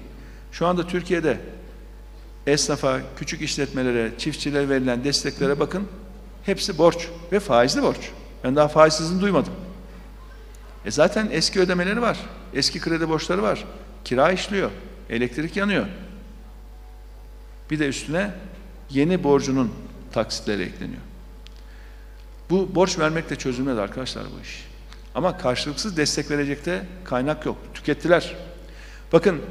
[0.51, 1.39] Şu anda Türkiye'de
[2.47, 5.87] esnafa, küçük işletmelere, çiftçilere verilen desteklere bakın.
[6.43, 8.11] Hepsi borç ve faizli borç.
[8.43, 9.53] Ben daha faizsizini duymadım.
[10.85, 12.17] E zaten eski ödemeleri var.
[12.53, 13.65] Eski kredi borçları var.
[14.03, 14.71] Kira işliyor.
[15.09, 15.85] Elektrik yanıyor.
[17.71, 18.31] Bir de üstüne
[18.89, 19.73] yeni borcunun
[20.17, 21.01] taksitleri ekleniyor.
[22.49, 24.67] Bu borç vermekle çözülmez arkadaşlar bu iş.
[25.15, 27.57] Ama karşılıksız destek verecek de kaynak yok.
[27.73, 28.35] Tükettiler.
[29.13, 29.41] Bakın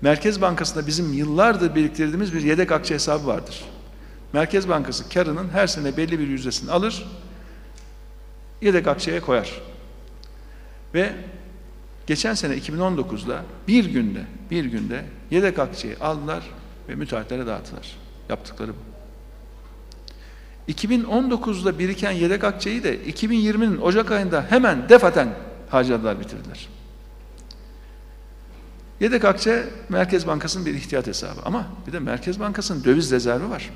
[0.00, 3.64] Merkez Bankası'nda bizim yıllardır biriktirdiğimiz bir yedek akçe hesabı vardır.
[4.32, 7.06] Merkez Bankası karının her sene belli bir yüzdesini alır,
[8.60, 9.60] yedek akçeye koyar.
[10.94, 11.12] Ve
[12.06, 16.42] geçen sene 2019'da bir günde, bir günde yedek akçeyi aldılar
[16.88, 17.96] ve müteahhitlere dağıttılar.
[18.28, 18.91] Yaptıkları bu.
[20.68, 25.28] 2019'da biriken yedek akçeyi de 2020'nin Ocak ayında hemen defaten
[25.70, 26.68] harcadılar, bitirdiler.
[29.00, 33.70] Yedek akçe Merkez Bankası'nın bir ihtiyat hesabı ama bir de Merkez Bankası'nın döviz rezervi var.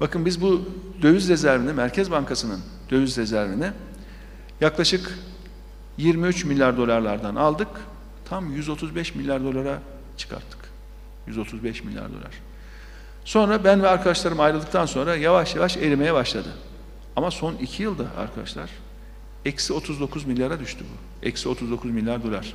[0.00, 0.68] Bakın biz bu
[1.02, 3.70] döviz rezervini, Merkez Bankası'nın döviz rezervini
[4.60, 5.18] yaklaşık
[5.98, 7.68] 23 milyar dolarlardan aldık.
[8.24, 9.82] Tam 135 milyar dolara
[10.16, 10.58] çıkarttık.
[11.26, 12.47] 135 milyar dolar.
[13.24, 16.48] Sonra ben ve arkadaşlarım ayrıldıktan sonra yavaş yavaş erimeye başladı.
[17.16, 18.70] Ama son iki yılda arkadaşlar
[19.44, 21.26] eksi 39 milyara düştü bu.
[21.26, 22.54] Eksi 39 milyar dolar.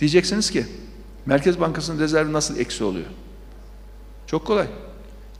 [0.00, 0.66] Diyeceksiniz ki
[1.26, 3.06] Merkez Bankası'nın rezervi nasıl eksi oluyor?
[4.26, 4.66] Çok kolay.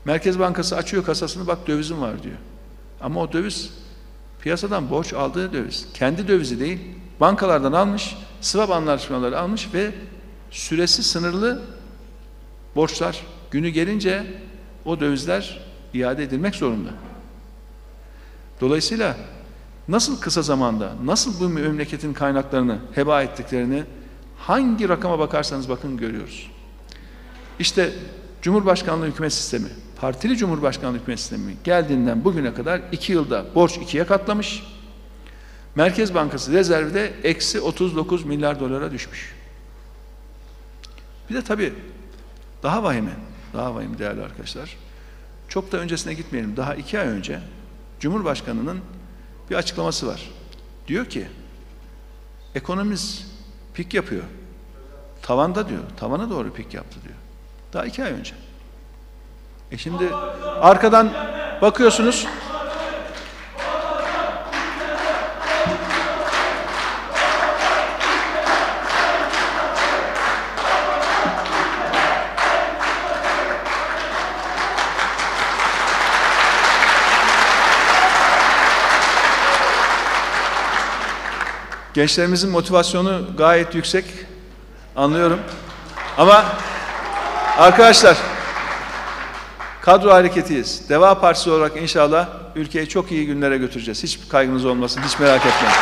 [0.05, 2.37] Merkez Bankası açıyor kasasını bak dövizim var diyor.
[3.01, 3.73] Ama o döviz
[4.41, 5.85] piyasadan borç aldığı döviz.
[5.93, 6.79] Kendi dövizi değil.
[7.19, 9.91] Bankalardan almış, swap anlaşmaları almış ve
[10.51, 11.61] süresi sınırlı
[12.75, 14.23] borçlar günü gelince
[14.85, 15.59] o dövizler
[15.93, 16.89] iade edilmek zorunda.
[18.61, 19.17] Dolayısıyla
[19.87, 23.83] nasıl kısa zamanda, nasıl bu memleketin kaynaklarını heba ettiklerini
[24.37, 26.51] hangi rakama bakarsanız bakın görüyoruz.
[27.59, 27.93] İşte
[28.41, 29.67] Cumhurbaşkanlığı hükümet sistemi,
[30.01, 34.63] partili Cumhurbaşkanlığı hükümet sistemi geldiğinden bugüne kadar iki yılda borç ikiye katlamış.
[35.75, 39.35] Merkez Bankası rezervi de eksi 39 milyar dolara düşmüş.
[41.29, 41.73] Bir de tabii
[42.63, 43.11] daha vahime,
[43.53, 44.77] daha vahim değerli arkadaşlar.
[45.47, 46.57] Çok da öncesine gitmeyelim.
[46.57, 47.39] Daha iki ay önce
[47.99, 48.81] Cumhurbaşkanı'nın
[49.49, 50.29] bir açıklaması var.
[50.87, 51.27] Diyor ki
[52.55, 53.31] ekonomimiz
[53.73, 54.23] pik yapıyor.
[55.21, 55.83] Tavanda diyor.
[55.97, 57.15] Tavana doğru pik yaptı diyor.
[57.73, 58.33] Daha iki ay önce.
[59.71, 60.15] E şimdi
[60.61, 61.13] arkadan
[61.61, 62.27] bakıyorsunuz
[81.93, 84.05] Gençlerimizin motivasyonu gayet yüksek.
[84.95, 85.39] Anlıyorum.
[86.17, 86.45] Ama
[87.57, 88.17] arkadaşlar
[89.81, 90.89] kadro hareketiyiz.
[90.89, 94.03] Deva Partisi olarak inşallah ülkeyi çok iyi günlere götüreceğiz.
[94.03, 95.01] Hiç kaygınız olmasın.
[95.05, 95.75] Hiç merak etmeyin.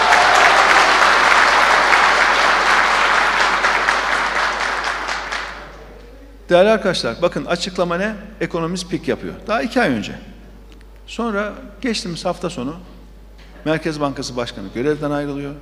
[6.49, 8.15] Değerli arkadaşlar bakın açıklama ne?
[8.41, 9.33] Ekonomist pik yapıyor.
[9.47, 10.11] Daha iki ay önce.
[11.07, 12.75] Sonra geçtiğimiz hafta sonu
[13.65, 15.53] Merkez Bankası Başkanı görevden ayrılıyor.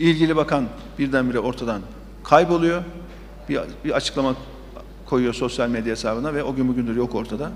[0.00, 0.64] İlgili bakan
[0.98, 1.80] birdenbire ortadan
[2.24, 2.82] kayboluyor.
[3.48, 4.34] Bir, bir açıklama
[5.06, 7.50] koyuyor sosyal medya hesabına ve o gün bugündür yok ortada.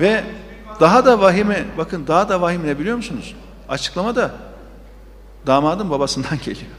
[0.00, 0.24] Ve
[0.80, 3.34] daha da vahime, bakın daha da vahim ne biliyor musunuz?
[3.68, 4.30] Açıklama da
[5.46, 6.70] damadın babasından geliyor.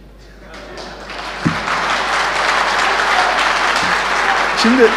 [4.58, 4.90] Şimdi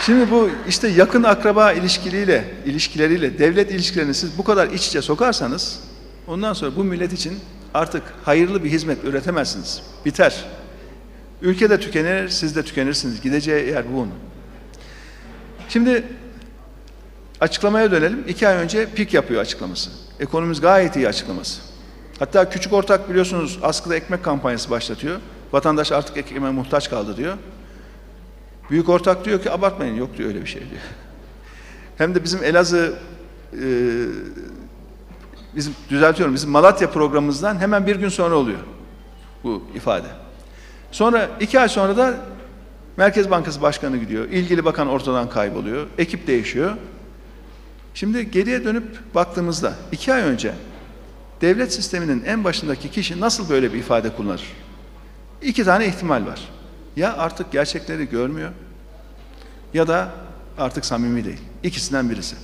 [0.00, 5.80] Şimdi bu işte yakın akraba ilişkileriyle, ilişkileriyle, devlet ilişkilerini siz bu kadar iç içe sokarsanız
[6.28, 7.38] ondan sonra bu millet için
[7.76, 9.82] artık hayırlı bir hizmet üretemezsiniz.
[10.04, 10.44] Biter.
[11.42, 13.20] Ülke de tükenir, siz de tükenirsiniz.
[13.20, 14.08] Gideceği yer bu.
[15.68, 16.04] Şimdi
[17.40, 18.24] açıklamaya dönelim.
[18.28, 19.90] İki ay önce pik yapıyor açıklaması.
[20.20, 21.60] Ekonomimiz gayet iyi açıklaması.
[22.18, 25.20] Hatta küçük ortak biliyorsunuz askıda ekmek kampanyası başlatıyor.
[25.52, 27.36] Vatandaş artık ekmeğe muhtaç kaldı diyor.
[28.70, 30.82] Büyük ortak diyor ki abartmayın yok diyor öyle bir şey diyor.
[31.98, 32.94] Hem de bizim Elazığ
[33.52, 33.66] e,
[35.56, 38.58] bizim düzeltiyorum bizim Malatya programımızdan hemen bir gün sonra oluyor
[39.44, 40.06] bu ifade.
[40.92, 42.14] Sonra iki ay sonra da
[42.96, 44.24] Merkez Bankası Başkanı gidiyor.
[44.24, 45.86] İlgili bakan ortadan kayboluyor.
[45.98, 46.72] Ekip değişiyor.
[47.94, 50.54] Şimdi geriye dönüp baktığımızda iki ay önce
[51.40, 54.42] devlet sisteminin en başındaki kişi nasıl böyle bir ifade kullanır?
[55.42, 56.48] İki tane ihtimal var.
[56.96, 58.50] Ya artık gerçekleri görmüyor
[59.74, 60.08] ya da
[60.58, 61.40] artık samimi değil.
[61.62, 62.36] İkisinden birisi.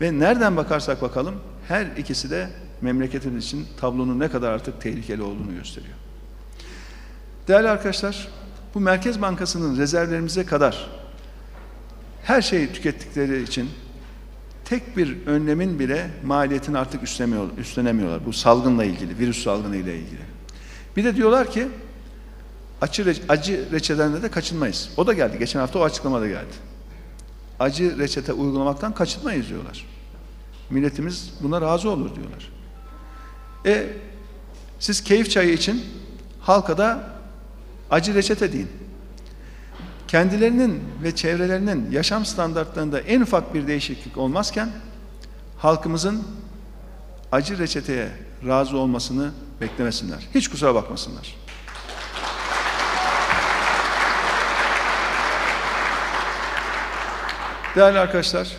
[0.00, 1.34] Ve nereden bakarsak bakalım
[1.68, 2.48] her ikisi de
[2.80, 5.94] memleketimiz için tablonun ne kadar artık tehlikeli olduğunu gösteriyor.
[7.48, 8.28] Değerli arkadaşlar,
[8.74, 10.90] bu Merkez Bankası'nın rezervlerimize kadar
[12.22, 13.70] her şeyi tükettikleri için
[14.64, 17.02] tek bir önlemin bile maliyetini artık
[17.58, 18.26] üstlenemiyorlar.
[18.26, 20.20] Bu salgınla ilgili, virüs salgını ile ilgili.
[20.96, 21.68] Bir de diyorlar ki
[22.80, 24.90] acı, acı reçetelerinde de kaçınmayız.
[24.96, 25.38] O da geldi.
[25.38, 26.54] Geçen hafta o açıklama da geldi.
[27.60, 29.86] Acı reçete uygulamaktan kaçınmayız diyorlar.
[30.70, 32.52] Milletimiz buna razı olur diyorlar.
[33.66, 33.86] E
[34.78, 35.84] siz keyif çayı için
[36.40, 37.10] halka da
[37.90, 38.70] acı reçete deyin.
[40.08, 44.70] Kendilerinin ve çevrelerinin yaşam standartlarında en ufak bir değişiklik olmazken
[45.58, 46.22] halkımızın
[47.32, 48.08] acı reçeteye
[48.46, 50.28] razı olmasını beklemesinler.
[50.34, 51.36] Hiç kusura bakmasınlar.
[57.76, 58.56] Değerli arkadaşlar,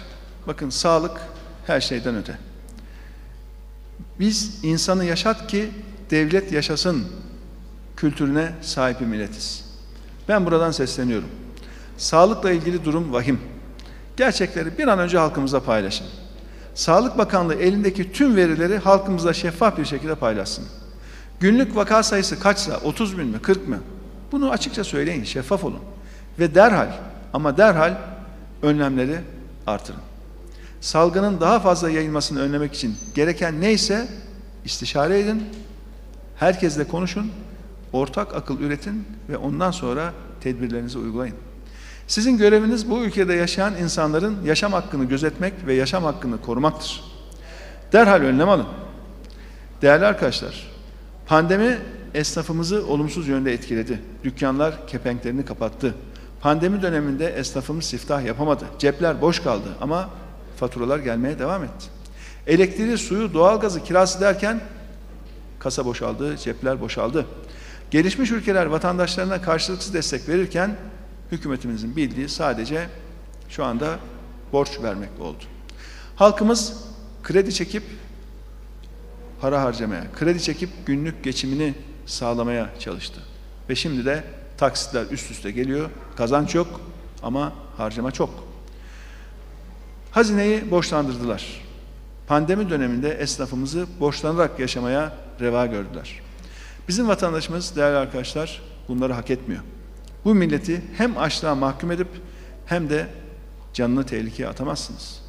[0.48, 1.22] bakın sağlık
[1.68, 2.38] her şeyden öte.
[4.20, 5.70] Biz insanı yaşat ki
[6.10, 7.08] devlet yaşasın
[7.98, 9.66] kültürüne sahip bir milletiz.
[10.28, 11.30] Ben buradan sesleniyorum.
[11.98, 13.40] Sağlıkla ilgili durum vahim.
[14.18, 16.08] Gerçekleri bir an önce halkımıza paylaşın.
[16.76, 20.66] Sağlık Bakanlığı elindeki tüm verileri halkımızla şeffaf bir şekilde paylaşsın.
[21.40, 23.80] Günlük vaka sayısı kaçsa 30 bin mi 40 mı?
[24.32, 25.80] Bunu açıkça söyleyin, şeffaf olun.
[26.40, 26.88] Ve derhal
[27.34, 27.94] ama derhal
[28.62, 29.20] önlemleri
[29.68, 30.07] artırın.
[30.88, 34.08] Salgının daha fazla yayılmasını önlemek için gereken neyse
[34.66, 35.44] istişare edin,
[36.36, 37.32] herkesle konuşun,
[37.94, 41.36] ortak akıl üretin ve ondan sonra tedbirlerinizi uygulayın.
[42.08, 47.04] Sizin göreviniz bu ülkede yaşayan insanların yaşam hakkını gözetmek ve yaşam hakkını korumaktır.
[47.94, 48.68] Derhal önlem alın.
[49.82, 50.72] Değerli arkadaşlar,
[51.26, 51.78] pandemi
[52.14, 54.00] esnafımızı olumsuz yönde etkiledi.
[54.24, 55.96] Dükkanlar kepenklerini kapattı.
[56.42, 58.66] Pandemi döneminde esnafımız siftah yapamadı.
[58.80, 60.10] Cepler boş kaldı ama
[60.58, 61.86] faturalar gelmeye devam etti.
[62.48, 64.62] Elektriği, suyu, doğalgazı, kirası derken
[65.60, 67.26] kasa boşaldı, cepler boşaldı.
[67.92, 70.76] Gelişmiş ülkeler vatandaşlarına karşılıksız destek verirken
[71.32, 72.88] hükümetimizin bildiği sadece
[73.50, 74.00] şu anda
[74.52, 75.44] borç vermekle oldu.
[76.16, 76.74] Halkımız
[77.24, 77.84] kredi çekip
[79.42, 81.74] para harcamaya, kredi çekip günlük geçimini
[82.06, 83.22] sağlamaya çalıştı.
[83.70, 84.24] Ve şimdi de
[84.58, 85.90] taksitler üst üste geliyor.
[86.16, 86.82] Kazanç yok
[87.24, 88.47] ama harcama çok.
[90.18, 91.62] Hazineyi borçlandırdılar.
[92.28, 96.22] Pandemi döneminde esnafımızı borçlanarak yaşamaya reva gördüler.
[96.88, 99.62] Bizim vatandaşımız değerli arkadaşlar bunları hak etmiyor.
[100.26, 102.08] Bu milleti hem açlığa mahkum edip
[102.66, 103.08] hem de
[103.74, 105.22] canını tehlikeye atamazsınız.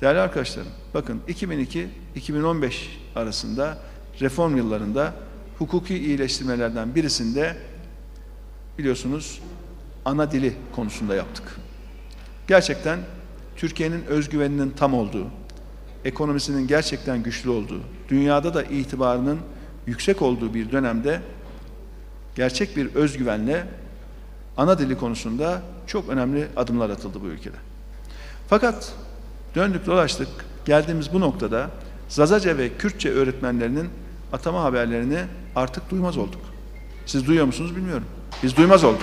[0.00, 2.72] Değerli arkadaşlarım, bakın 2002-2015
[3.14, 3.78] arasında
[4.20, 5.14] reform yıllarında
[5.58, 7.56] hukuki iyileştirmelerden birisinde
[8.78, 9.40] biliyorsunuz
[10.04, 11.44] ana dili konusunda yaptık.
[12.48, 12.98] Gerçekten
[13.58, 15.26] Türkiye'nin özgüveninin tam olduğu,
[16.04, 19.38] ekonomisinin gerçekten güçlü olduğu, dünyada da itibarının
[19.86, 21.20] yüksek olduğu bir dönemde
[22.34, 23.66] gerçek bir özgüvenle
[24.56, 27.56] ana dili konusunda çok önemli adımlar atıldı bu ülkede.
[28.48, 28.92] Fakat
[29.54, 30.28] döndük dolaştık
[30.64, 31.70] geldiğimiz bu noktada
[32.08, 33.88] Zazaca ve Kürtçe öğretmenlerinin
[34.32, 35.18] atama haberlerini
[35.56, 36.40] artık duymaz olduk.
[37.06, 38.06] Siz duyuyor musunuz bilmiyorum.
[38.42, 39.02] Biz duymaz olduk.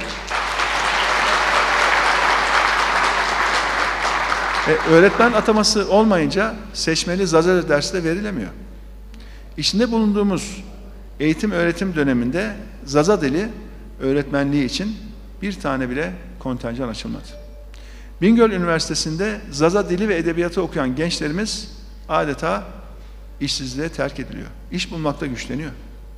[4.67, 8.49] E, öğretmen ataması olmayınca seçmeli Zazaca dersi de verilemiyor.
[9.57, 10.63] İçinde bulunduğumuz
[11.19, 12.55] eğitim öğretim döneminde
[12.85, 13.49] Zaza dili
[13.99, 14.97] öğretmenliği için
[15.41, 17.27] bir tane bile kontenjan açılmadı.
[18.21, 21.71] Bingöl Üniversitesi'nde Zaza dili ve edebiyatı okuyan gençlerimiz
[22.09, 22.63] adeta
[23.39, 24.47] işsizliğe terk ediliyor.
[24.71, 25.71] İş bulmakta güçleniyor.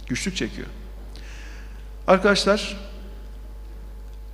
[0.08, 0.68] Güçlük çekiyor.
[2.08, 2.78] Arkadaşlar,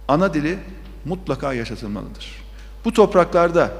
[0.08, 0.60] ana dili
[1.06, 2.44] mutlaka yaşatılmalıdır.
[2.86, 3.72] Bu topraklarda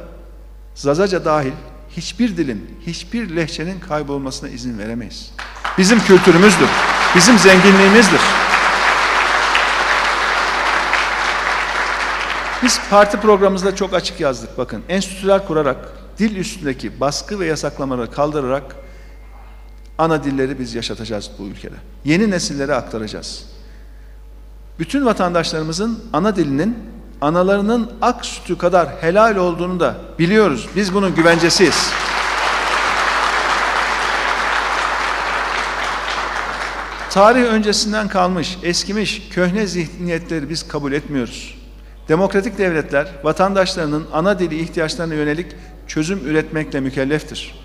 [0.76, 1.52] Zazaca dahil
[1.90, 5.32] hiçbir dilin, hiçbir lehçenin kaybolmasına izin veremeyiz.
[5.78, 6.70] Bizim kültürümüzdür,
[7.16, 8.22] bizim zenginliğimizdir.
[12.64, 14.84] Biz parti programımızda çok açık yazdık bakın.
[14.90, 15.78] Enstitüler kurarak,
[16.20, 18.76] dil üstündeki baskı ve yasaklamaları kaldırarak
[19.98, 21.76] ana dilleri biz yaşatacağız bu ülkede.
[22.06, 23.46] Yeni nesillere aktaracağız.
[24.80, 26.78] Bütün vatandaşlarımızın ana dilinin
[27.24, 30.68] analarının ak sütü kadar helal olduğunu da biliyoruz.
[30.76, 31.92] Biz bunun güvencesiyiz.
[37.10, 41.56] Tarih öncesinden kalmış, eskimiş, köhne zihniyetleri biz kabul etmiyoruz.
[42.08, 45.56] Demokratik devletler vatandaşlarının ana dili ihtiyaçlarına yönelik
[45.88, 47.56] çözüm üretmekle mükelleftir.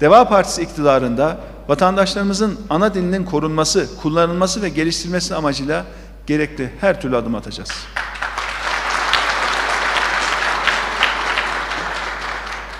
[0.00, 5.84] Deva Partisi iktidarında vatandaşlarımızın ana dilinin korunması, kullanılması ve geliştirilmesi amacıyla
[6.26, 7.70] gerekli her türlü adım atacağız.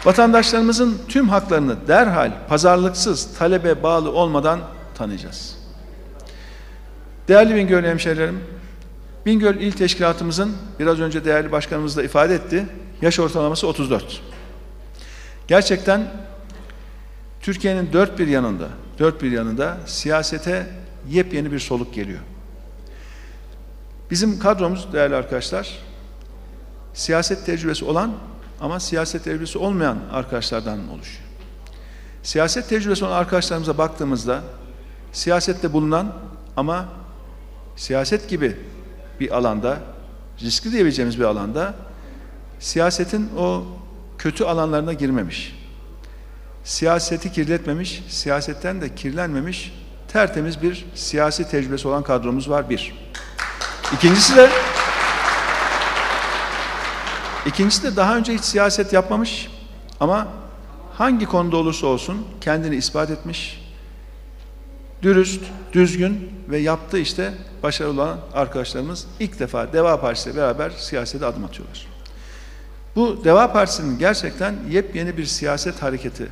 [0.07, 4.61] Vatandaşlarımızın tüm haklarını derhal pazarlıksız, talebe bağlı olmadan
[4.95, 5.57] tanıyacağız.
[7.29, 8.41] Değerli Bingöl hemşehrilerim,
[9.27, 12.67] Bingöl İl Teşkilatımızın biraz önce değerli başkanımız da ifade etti,
[13.03, 14.23] yaş ortalaması 34.
[15.49, 16.11] Gerçekten
[17.41, 20.67] Türkiye'nin dört bir yanında, dört bir yanında siyasete
[21.09, 22.21] yepyeni bir soluk geliyor.
[24.11, 25.79] Bizim kadromuz değerli arkadaşlar,
[26.95, 28.13] siyaset tecrübesi olan
[28.61, 31.25] ama siyaset tecrübesi olmayan arkadaşlardan oluşuyor.
[32.23, 34.43] Siyaset tecrübesi olan arkadaşlarımıza baktığımızda
[35.13, 36.13] siyasette bulunan
[36.57, 36.89] ama
[37.77, 38.57] siyaset gibi
[39.21, 39.79] bir alanda,
[40.41, 41.75] riskli diyebileceğimiz bir alanda
[42.59, 43.65] siyasetin o
[44.19, 45.67] kötü alanlarına girmemiş.
[46.65, 49.73] Siyaseti kirletmemiş, siyasetten de kirlenmemiş
[50.09, 52.95] tertemiz bir siyasi tecrübesi olan kadromuz var bir.
[53.95, 54.51] İkincisi de
[57.47, 59.51] İkincisi de daha önce hiç siyaset yapmamış
[60.01, 60.29] ama
[60.95, 63.67] hangi konuda olursa olsun kendini ispat etmiş,
[65.03, 65.41] dürüst,
[65.73, 71.87] düzgün ve yaptığı işte başarılı olan arkadaşlarımız ilk defa Deva Partisi beraber siyasete adım atıyorlar.
[72.97, 76.29] Bu Deva Partisi'nin gerçekten yepyeni bir siyaset hareketi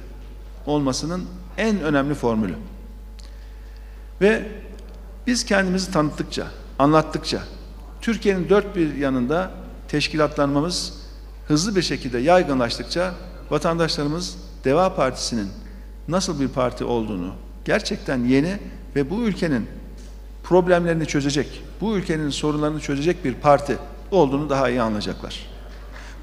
[0.66, 1.24] olmasının
[1.56, 2.54] en önemli formülü.
[4.20, 4.48] Ve
[5.26, 6.46] biz kendimizi tanıttıkça,
[6.78, 7.38] anlattıkça,
[8.00, 9.50] Türkiye'nin dört bir yanında
[9.88, 11.03] teşkilatlanmamız
[11.48, 13.14] hızlı bir şekilde yaygınlaştıkça
[13.50, 15.48] vatandaşlarımız Deva Partisi'nin
[16.08, 17.34] nasıl bir parti olduğunu
[17.64, 18.58] gerçekten yeni
[18.96, 19.66] ve bu ülkenin
[20.42, 23.76] problemlerini çözecek, bu ülkenin sorunlarını çözecek bir parti
[24.10, 25.46] olduğunu daha iyi anlayacaklar.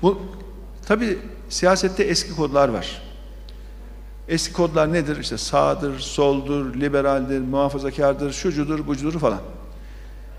[0.02, 0.22] Bu
[0.86, 1.20] tabi
[1.50, 3.02] siyasette eski kodlar var.
[4.28, 5.18] Eski kodlar nedir?
[5.18, 9.42] İşte sağdır, soldur, liberaldir, muhafazakardır, şucudur, bucudur falan.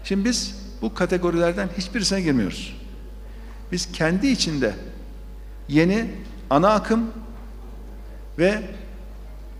[0.04, 2.81] Şimdi biz bu kategorilerden hiçbirisine girmiyoruz.
[3.72, 4.74] Biz kendi içinde
[5.68, 6.10] yeni
[6.50, 7.10] ana akım
[8.38, 8.62] ve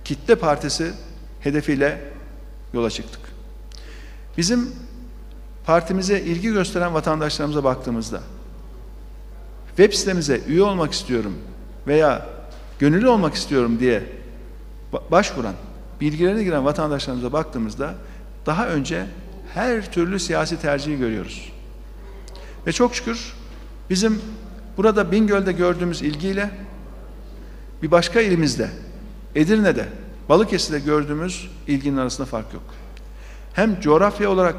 [0.04, 0.92] kitle partisi
[1.40, 2.12] hedefiyle
[2.74, 3.20] yola çıktık.
[4.36, 4.72] Bizim
[5.64, 8.20] partimize ilgi gösteren vatandaşlarımıza baktığımızda
[9.68, 11.38] web sitemize üye olmak istiyorum
[11.86, 12.26] veya
[12.78, 14.02] gönüllü olmak istiyorum diye
[15.10, 15.54] başvuran,
[16.00, 17.94] bilgilerine giren vatandaşlarımıza baktığımızda
[18.46, 19.06] daha önce
[19.54, 21.52] her türlü siyasi tercihi görüyoruz.
[22.66, 23.34] Ve çok şükür
[23.92, 24.20] bizim
[24.76, 26.50] burada Bingöl'de gördüğümüz ilgiyle
[27.82, 28.70] bir başka ilimizde,
[29.34, 29.88] Edirne'de,
[30.28, 32.62] Balıkesir'de gördüğümüz ilginin arasında fark yok.
[33.52, 34.56] Hem coğrafya olarak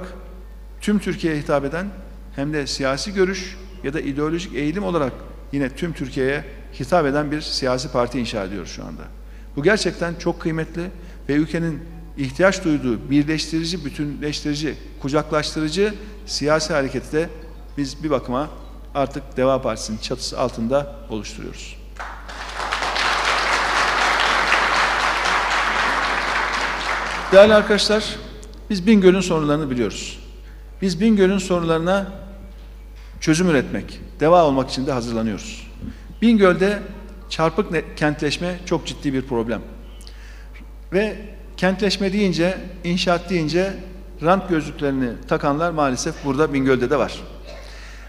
[0.82, 1.88] tüm Türkiye'ye hitap eden
[2.36, 5.14] hem de siyasi görüş ya da ideolojik eğilim olarak
[5.52, 6.44] yine tüm Türkiye'ye
[6.80, 9.04] hitap eden bir siyasi parti inşa ediyoruz şu anda.
[9.56, 10.92] Bu gerçekten çok kıymetli
[11.30, 11.80] ve ülkenin
[12.18, 15.94] ihtiyaç duyduğu birleştirici, bütünleştirici, kucaklaştırıcı
[16.26, 17.30] siyasi hareketi de
[17.78, 18.63] biz bir bakıma
[18.96, 21.78] artık Deva Partisi'nin çatısı altında oluşturuyoruz.
[27.32, 28.16] Değerli arkadaşlar,
[28.70, 30.20] biz Bingöl'ün sorunlarını biliyoruz.
[30.82, 32.08] Biz Bingöl'ün sorunlarına
[33.20, 35.68] çözüm üretmek, deva olmak için de hazırlanıyoruz.
[36.22, 36.80] Bingöl'de
[37.30, 39.62] çarpık kentleşme çok ciddi bir problem.
[40.94, 41.16] Ve
[41.58, 43.74] kentleşme deyince, inşaat deyince
[44.24, 47.14] rant gözlüklerini takanlar maalesef burada Bingöl'de de var.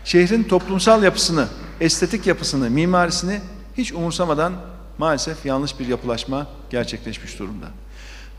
[0.05, 1.49] Şehrin toplumsal yapısını,
[1.81, 3.41] estetik yapısını, mimarisini
[3.77, 4.53] hiç umursamadan
[4.99, 7.67] maalesef yanlış bir yapılaşma gerçekleşmiş durumda.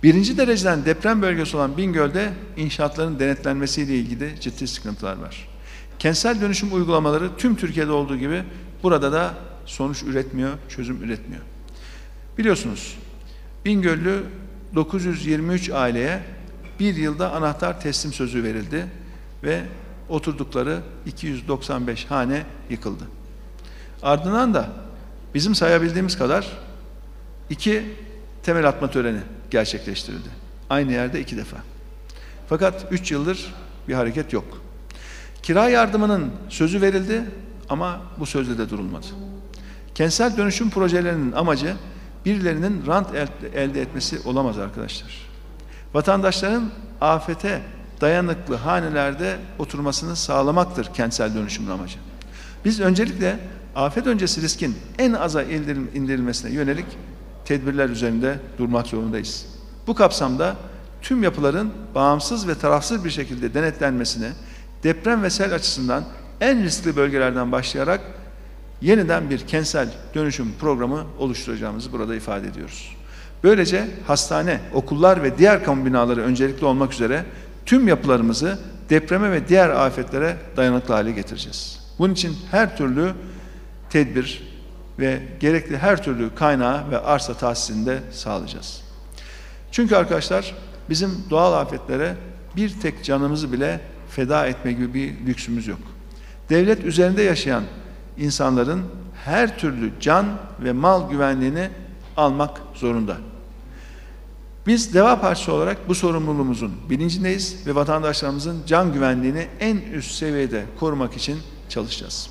[0.03, 5.47] Birinci dereceden deprem bölgesi olan Bingöl'de inşaatların denetlenmesiyle ilgili ciddi sıkıntılar var.
[5.99, 8.43] Kentsel dönüşüm uygulamaları tüm Türkiye'de olduğu gibi
[8.84, 9.34] burada da
[9.66, 11.41] sonuç üretmiyor, çözüm üretmiyor.
[12.38, 12.97] Biliyorsunuz
[13.66, 14.24] Bingöllü
[14.76, 16.24] 923 aileye
[16.80, 18.86] bir yılda anahtar teslim sözü verildi
[19.43, 19.61] ve
[20.10, 23.03] oturdukları 295 hane yıkıldı.
[24.03, 24.70] Ardından da
[25.34, 26.47] bizim sayabildiğimiz kadar
[27.49, 27.95] iki
[28.43, 29.20] temel atma töreni
[29.51, 30.30] gerçekleştirildi.
[30.70, 31.58] Aynı yerde iki defa.
[32.49, 33.53] Fakat üç yıldır
[33.88, 34.62] bir hareket yok.
[35.43, 37.24] Kira yardımının sözü verildi
[37.70, 39.06] ama bu sözde de durulmadı.
[39.95, 41.76] Kentsel dönüşüm projelerinin amacı
[42.26, 43.08] birilerinin rant
[43.56, 45.30] elde etmesi olamaz arkadaşlar.
[45.93, 47.62] Vatandaşların afete
[48.06, 51.97] dayanıklı hanelerde oturmasını sağlamaktır kentsel dönüşümün amacı.
[52.66, 53.39] Biz öncelikle
[53.76, 56.86] afet öncesi riskin en aza indirilmesine yönelik
[57.45, 59.45] tedbirler üzerinde durmak zorundayız.
[59.88, 60.56] Bu kapsamda
[61.01, 64.28] tüm yapıların bağımsız ve tarafsız bir şekilde denetlenmesini,
[64.84, 66.03] deprem ve sel açısından
[66.41, 68.01] en riskli bölgelerden başlayarak
[68.82, 72.95] yeniden bir kentsel dönüşüm programı oluşturacağımızı burada ifade ediyoruz.
[73.43, 77.26] Böylece hastane, okullar ve diğer kamu binaları öncelikli olmak üzere
[77.66, 78.59] tüm yapılarımızı
[78.89, 81.80] depreme ve diğer afetlere dayanıklı hale getireceğiz.
[81.99, 83.13] Bunun için her türlü
[83.89, 84.55] tedbir
[84.99, 88.82] ve gerekli her türlü kaynağı ve arsa tahsisini de sağlayacağız.
[89.72, 90.55] Çünkü arkadaşlar
[90.89, 92.16] bizim doğal afetlere
[92.55, 95.80] bir tek canımızı bile feda etme gibi bir lüksümüz yok.
[96.49, 97.63] Devlet üzerinde yaşayan
[98.18, 98.84] insanların
[99.26, 100.26] her türlü can
[100.59, 101.70] ve mal güvenliğini
[102.18, 103.18] almak zorunda.
[104.68, 111.18] Biz Deva Partisi olarak bu sorumluluğumuzun bilincindeyiz ve vatandaşlarımızın can güvenliğini en üst seviyede korumak
[111.18, 111.39] için
[111.70, 112.30] çalışacağız.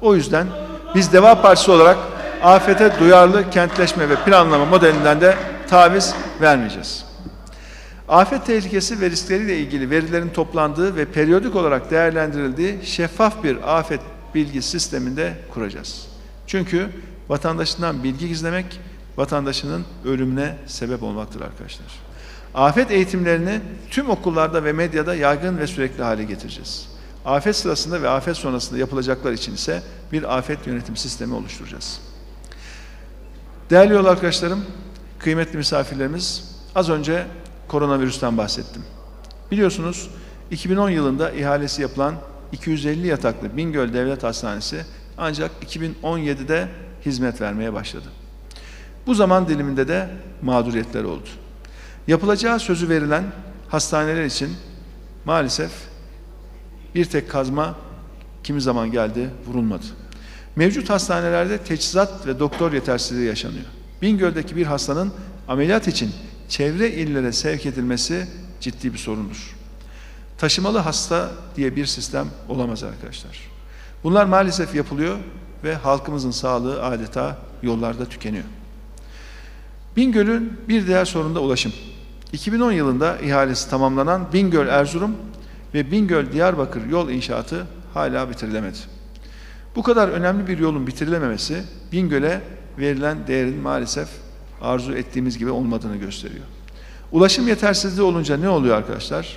[0.00, 0.46] O yüzden
[0.94, 1.98] biz Deva Partisi olarak
[2.42, 5.36] afete duyarlı kentleşme ve planlama modelinden de
[5.68, 7.04] taviz vermeyeceğiz.
[8.08, 14.00] Afet tehlikesi ve riskleriyle ilgili verilerin toplandığı ve periyodik olarak değerlendirildiği şeffaf bir afet
[14.34, 16.06] bilgi sisteminde kuracağız.
[16.46, 16.88] Çünkü
[17.28, 18.80] vatandaşından bilgi gizlemek
[19.16, 21.86] vatandaşının ölümüne sebep olmaktır arkadaşlar.
[22.54, 23.60] Afet eğitimlerini
[23.90, 26.88] tüm okullarda ve medyada yaygın ve sürekli hale getireceğiz.
[27.24, 29.82] Afet sırasında ve afet sonrasında yapılacaklar için ise
[30.12, 32.00] bir afet yönetim sistemi oluşturacağız.
[33.70, 34.64] Değerli yol arkadaşlarım,
[35.18, 37.26] kıymetli misafirlerimiz, az önce
[37.68, 38.82] koronavirüsten bahsettim.
[39.50, 40.10] Biliyorsunuz
[40.50, 42.14] 2010 yılında ihalesi yapılan
[42.52, 44.84] 250 yataklı Bingöl Devlet Hastanesi
[45.18, 46.68] ancak 2017'de
[47.06, 48.06] hizmet vermeye başladı.
[49.06, 50.08] Bu zaman diliminde de
[50.42, 51.28] mağduriyetler oldu.
[52.08, 53.24] Yapılacağı sözü verilen
[53.68, 54.50] hastaneler için
[55.24, 55.70] maalesef
[56.94, 57.74] bir tek kazma
[58.44, 59.84] kimi zaman geldi vurulmadı.
[60.56, 63.64] Mevcut hastanelerde teçhizat ve doktor yetersizliği yaşanıyor.
[64.02, 65.12] Bingöl'deki bir hastanın
[65.48, 66.12] ameliyat için
[66.48, 68.28] çevre illere sevk edilmesi
[68.60, 69.56] ciddi bir sorundur.
[70.38, 73.40] Taşımalı hasta diye bir sistem olamaz arkadaşlar.
[74.04, 75.16] Bunlar maalesef yapılıyor
[75.64, 78.44] ve halkımızın sağlığı adeta yollarda tükeniyor.
[79.96, 81.72] Bingöl'ün bir diğer sorunu da ulaşım.
[82.32, 85.16] 2010 yılında ihalesi tamamlanan Bingöl Erzurum
[85.74, 88.78] ve Bingöl Diyarbakır yol inşaatı hala bitirilemedi.
[89.76, 92.40] Bu kadar önemli bir yolun bitirilememesi Bingöl'e
[92.78, 94.08] verilen değerin maalesef
[94.62, 96.44] arzu ettiğimiz gibi olmadığını gösteriyor.
[97.12, 99.36] Ulaşım yetersizliği olunca ne oluyor arkadaşlar?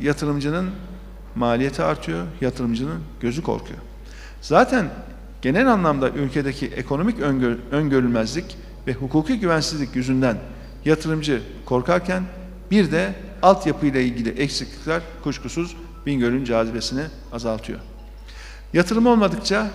[0.00, 0.70] Yatırımcının
[1.34, 3.78] maliyeti artıyor, yatırımcının gözü korkuyor.
[4.40, 4.88] Zaten
[5.42, 8.56] genel anlamda ülkedeki ekonomik öngör öngörülmezlik
[8.86, 10.38] ve hukuki güvensizlik yüzünden
[10.84, 12.22] yatırımcı korkarken
[12.70, 15.76] bir de altyapıyla ilgili eksiklikler kuşkusuz
[16.06, 17.80] Bingöl'ün cazibesini azaltıyor.
[18.72, 19.70] Yatırım olmadıkça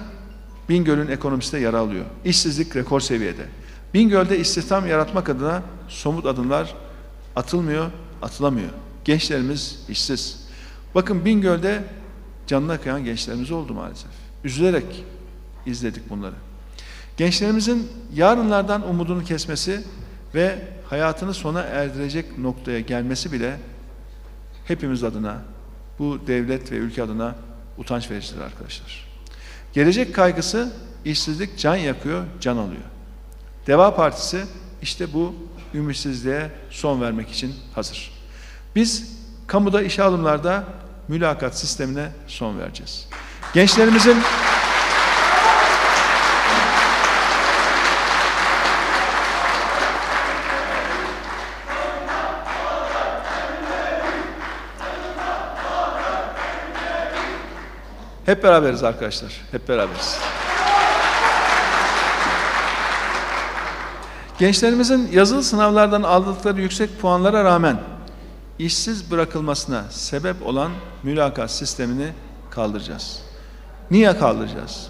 [0.69, 2.05] Bingöl'ün ekonomisi de yara alıyor.
[2.25, 3.45] İşsizlik rekor seviyede.
[3.93, 6.75] Bingöl'de istihdam yaratmak adına somut adımlar
[7.35, 7.91] atılmıyor,
[8.21, 8.69] atılamıyor.
[9.05, 10.47] Gençlerimiz işsiz.
[10.95, 11.83] Bakın Bingöl'de
[12.47, 14.11] canına kıyan gençlerimiz oldu maalesef.
[14.43, 15.03] Üzülerek
[15.65, 16.35] izledik bunları.
[17.17, 19.83] Gençlerimizin yarınlardan umudunu kesmesi
[20.35, 23.57] ve hayatını sona erdirecek noktaya gelmesi bile
[24.65, 25.41] hepimiz adına,
[25.99, 27.35] bu devlet ve ülke adına
[27.77, 29.07] utanç vericidir arkadaşlar.
[29.73, 30.73] Gelecek kaygısı
[31.05, 32.81] işsizlik can yakıyor, can alıyor.
[33.67, 34.43] Deva Partisi
[34.81, 35.35] işte bu
[35.73, 38.11] ümitsizliğe son vermek için hazır.
[38.75, 40.63] Biz kamuda işe alımlarda
[41.07, 43.07] mülakat sistemine son vereceğiz.
[43.53, 44.17] Gençlerimizin
[58.31, 59.31] Hep beraberiz arkadaşlar.
[59.51, 60.19] Hep beraberiz.
[64.39, 67.77] Gençlerimizin yazılı sınavlardan aldıkları yüksek puanlara rağmen
[68.59, 70.71] işsiz bırakılmasına sebep olan
[71.03, 72.07] mülakat sistemini
[72.49, 73.21] kaldıracağız.
[73.91, 74.87] Niye kaldıracağız?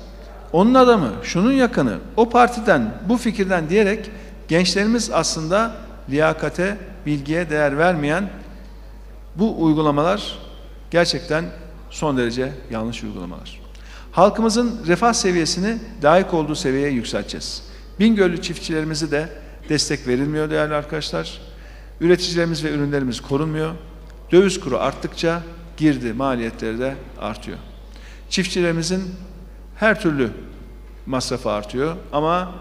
[0.53, 4.11] Onun adamı, şunun yakını, o partiden, bu fikirden diyerek
[4.47, 5.71] gençlerimiz aslında
[6.09, 8.29] liyakate, bilgiye değer vermeyen
[9.35, 10.39] bu uygulamalar
[10.91, 11.45] gerçekten
[11.91, 13.61] son derece yanlış uygulamalar.
[14.11, 17.63] Halkımızın refah seviyesini layık olduğu seviyeye yükselteceğiz.
[17.99, 19.29] Bingöllü çiftçilerimizi de
[19.69, 21.41] destek verilmiyor değerli arkadaşlar.
[22.01, 23.71] Üreticilerimiz ve ürünlerimiz korunmuyor.
[24.31, 25.41] Döviz kuru arttıkça
[25.77, 27.57] girdi maliyetleri de artıyor.
[28.29, 29.03] Çiftçilerimizin
[29.75, 30.29] her türlü
[31.05, 32.55] masrafı artıyor ama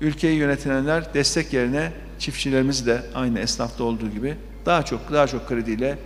[0.00, 5.98] ülkeyi yönetenler destek yerine çiftçilerimiz de aynı esnafta olduğu gibi daha çok daha çok krediyle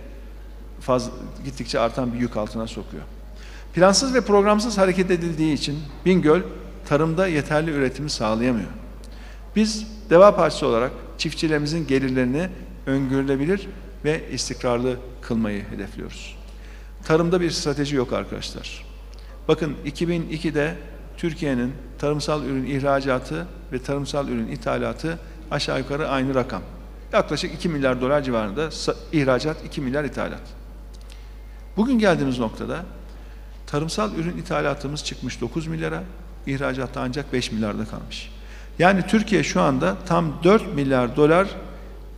[0.87, 1.11] fazla,
[1.45, 3.03] gittikçe artan bir yük altına sokuyor.
[3.73, 6.41] Plansız ve programsız hareket edildiği için Bingöl
[6.85, 8.69] tarımda yeterli üretimi sağlayamıyor.
[9.55, 12.49] Biz Deva Partisi olarak çiftçilerimizin gelirlerini
[12.85, 13.67] öngörülebilir
[14.05, 16.35] ve istikrarlı kılmayı hedefliyoruz.
[17.03, 18.85] Tarımda bir strateji yok arkadaşlar.
[19.47, 20.75] Bakın 2002'de
[21.17, 25.19] Türkiye'nin tarımsal ürün ihracatı ve tarımsal ürün ithalatı
[25.51, 26.61] aşağı yukarı aynı rakam.
[27.13, 28.69] Yaklaşık 2 milyar dolar civarında
[29.11, 30.56] ihracat, 2 milyar ithalat.
[31.77, 32.85] Bugün geldiğimiz noktada
[33.67, 36.03] tarımsal ürün ithalatımız çıkmış 9 milyara,
[36.47, 38.31] ihracatta ancak 5 milyarda kalmış.
[38.79, 41.47] Yani Türkiye şu anda tam 4 milyar dolar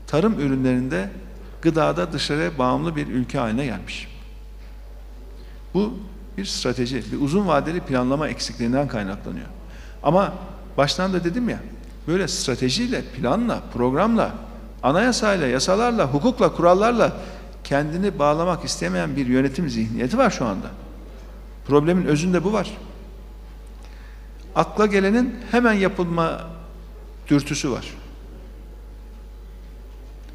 [0.08, 1.10] tarım ürünlerinde
[1.62, 4.08] gıdada dışarıya bağımlı bir ülke haline gelmiş.
[5.74, 5.94] Bu
[6.38, 9.48] bir strateji, bir uzun vadeli planlama eksikliğinden kaynaklanıyor.
[10.04, 10.34] Ama
[10.78, 11.60] baştan da dedim ya,
[12.08, 14.32] böyle stratejiyle, planla, programla,
[14.84, 17.14] anayasayla, yasalarla, hukukla, kurallarla
[17.70, 20.68] kendini bağlamak istemeyen bir yönetim zihniyeti var şu anda.
[21.68, 22.78] Problemin özünde bu var.
[24.56, 26.48] Akla gelenin hemen yapılma
[27.28, 27.94] dürtüsü var.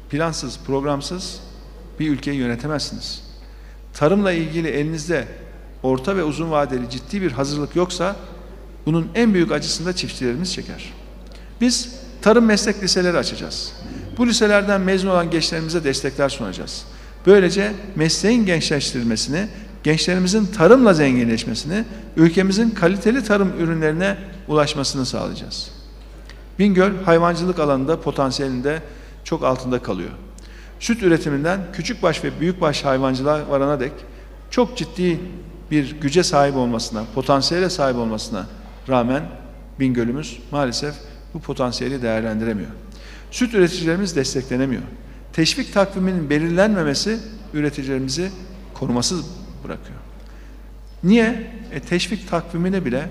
[0.09, 1.41] Plansız, programsız
[1.99, 3.23] bir ülkeyi yönetemezsiniz.
[3.93, 5.27] Tarımla ilgili elinizde
[5.83, 8.15] orta ve uzun vadeli ciddi bir hazırlık yoksa
[8.85, 10.93] bunun en büyük acısını da çiftçilerimiz çeker.
[11.61, 13.73] Biz tarım meslek liseleri açacağız.
[14.17, 16.85] Bu liselerden mezun olan gençlerimize destekler sunacağız.
[17.25, 19.47] Böylece mesleğin gençleştirilmesini,
[19.83, 21.83] gençlerimizin tarımla zenginleşmesini,
[22.17, 24.17] ülkemizin kaliteli tarım ürünlerine
[24.47, 25.71] ulaşmasını sağlayacağız.
[26.59, 28.81] Bingöl hayvancılık alanında potansiyelinde
[29.23, 30.09] çok altında kalıyor.
[30.79, 33.91] Süt üretiminden küçükbaş ve büyükbaş hayvancılığa varana dek
[34.49, 35.19] çok ciddi
[35.71, 38.45] bir güce sahip olmasına, potansiyele sahip olmasına
[38.89, 39.23] rağmen
[39.79, 40.95] Bingöl'ümüz maalesef
[41.33, 42.69] bu potansiyeli değerlendiremiyor.
[43.31, 44.81] Süt üreticilerimiz desteklenemiyor.
[45.35, 47.19] Teşvik takviminin belirlenmemesi
[47.53, 48.31] üreticilerimizi
[48.73, 49.25] korumasız
[49.63, 49.99] bırakıyor.
[51.03, 51.51] Niye?
[51.71, 53.09] E, teşvik takvimine bile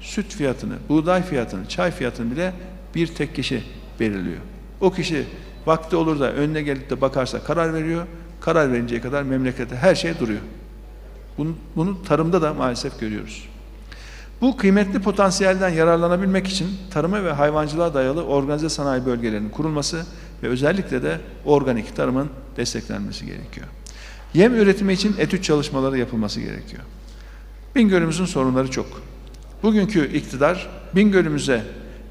[0.00, 2.52] süt fiyatını, buğday fiyatını, çay fiyatını bile
[2.94, 3.62] bir tek kişi
[4.00, 4.40] belirliyor.
[4.80, 5.26] O kişi
[5.66, 8.06] vakti olur da önüne gelip de bakarsa karar veriyor.
[8.40, 10.40] Karar verinceye kadar memlekette her şey duruyor.
[11.38, 13.48] Bunu, bunu tarımda da maalesef görüyoruz.
[14.40, 20.06] Bu kıymetli potansiyelden yararlanabilmek için tarıma ve hayvancılığa dayalı organize sanayi bölgelerinin kurulması
[20.44, 23.66] ve özellikle de organik tarımın desteklenmesi gerekiyor.
[24.34, 26.82] Yem üretimi için etüt çalışmaları yapılması gerekiyor.
[27.74, 29.02] Bingöl'ümüzün sorunları çok.
[29.62, 31.64] Bugünkü iktidar Bingöl'ümüze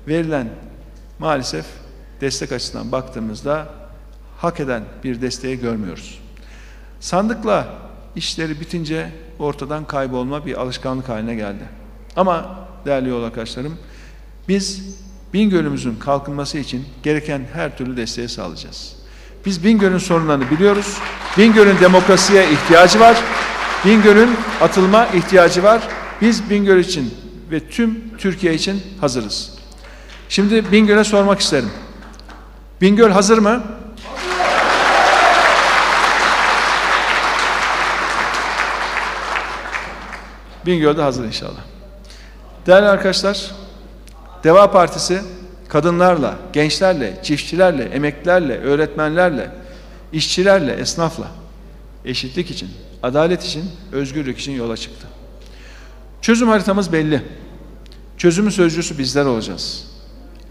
[0.07, 0.49] verilen
[1.19, 1.65] maalesef
[2.21, 3.67] destek açısından baktığımızda
[4.37, 6.19] hak eden bir desteği görmüyoruz.
[6.99, 7.67] Sandıkla
[8.15, 11.63] işleri bitince ortadan kaybolma bir alışkanlık haline geldi.
[12.15, 13.77] Ama değerli yol arkadaşlarım,
[14.47, 14.97] biz
[15.33, 18.95] Bingöl'ümüzün kalkınması için gereken her türlü desteği sağlayacağız.
[19.45, 20.97] Biz Bingöl'ün sorunlarını biliyoruz.
[21.37, 23.17] Bingöl'ün demokrasiye ihtiyacı var.
[23.85, 24.29] Bingöl'ün
[24.61, 25.81] atılma ihtiyacı var.
[26.21, 27.13] Biz Bingöl için
[27.51, 29.51] ve tüm Türkiye için hazırız.
[30.29, 31.69] Şimdi Bingöl'e sormak isterim.
[32.81, 33.63] Bingöl hazır mı?
[40.65, 41.61] Bingöl'de hazır inşallah.
[42.67, 43.51] Değerli arkadaşlar,
[44.43, 45.21] Deva Partisi
[45.67, 49.51] kadınlarla, gençlerle, çiftçilerle, emeklilerle, öğretmenlerle,
[50.13, 51.27] işçilerle, esnafla
[52.05, 52.69] eşitlik için,
[53.03, 55.07] adalet için, özgürlük için yola çıktı.
[56.21, 57.21] Çözüm haritamız belli.
[58.17, 59.87] Çözümün sözcüsü bizler olacağız.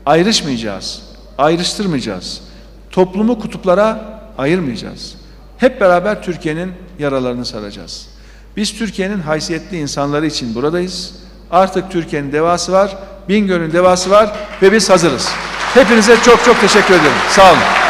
[0.07, 1.03] Ayrışmayacağız,
[1.38, 2.43] ayrıştırmayacağız.
[2.90, 5.14] Toplumu kutuplara ayırmayacağız.
[5.59, 8.09] Hep beraber Türkiye'nin yaralarını saracağız.
[8.57, 11.14] Biz Türkiye'nin haysiyetli insanları için buradayız.
[11.51, 12.97] Artık Türkiye'nin devası var,
[13.29, 14.31] Bingöl'ün devası var
[14.62, 15.29] ve biz hazırız.
[15.75, 17.12] Hepinize çok çok teşekkür ederim.
[17.31, 17.82] Sağ olun.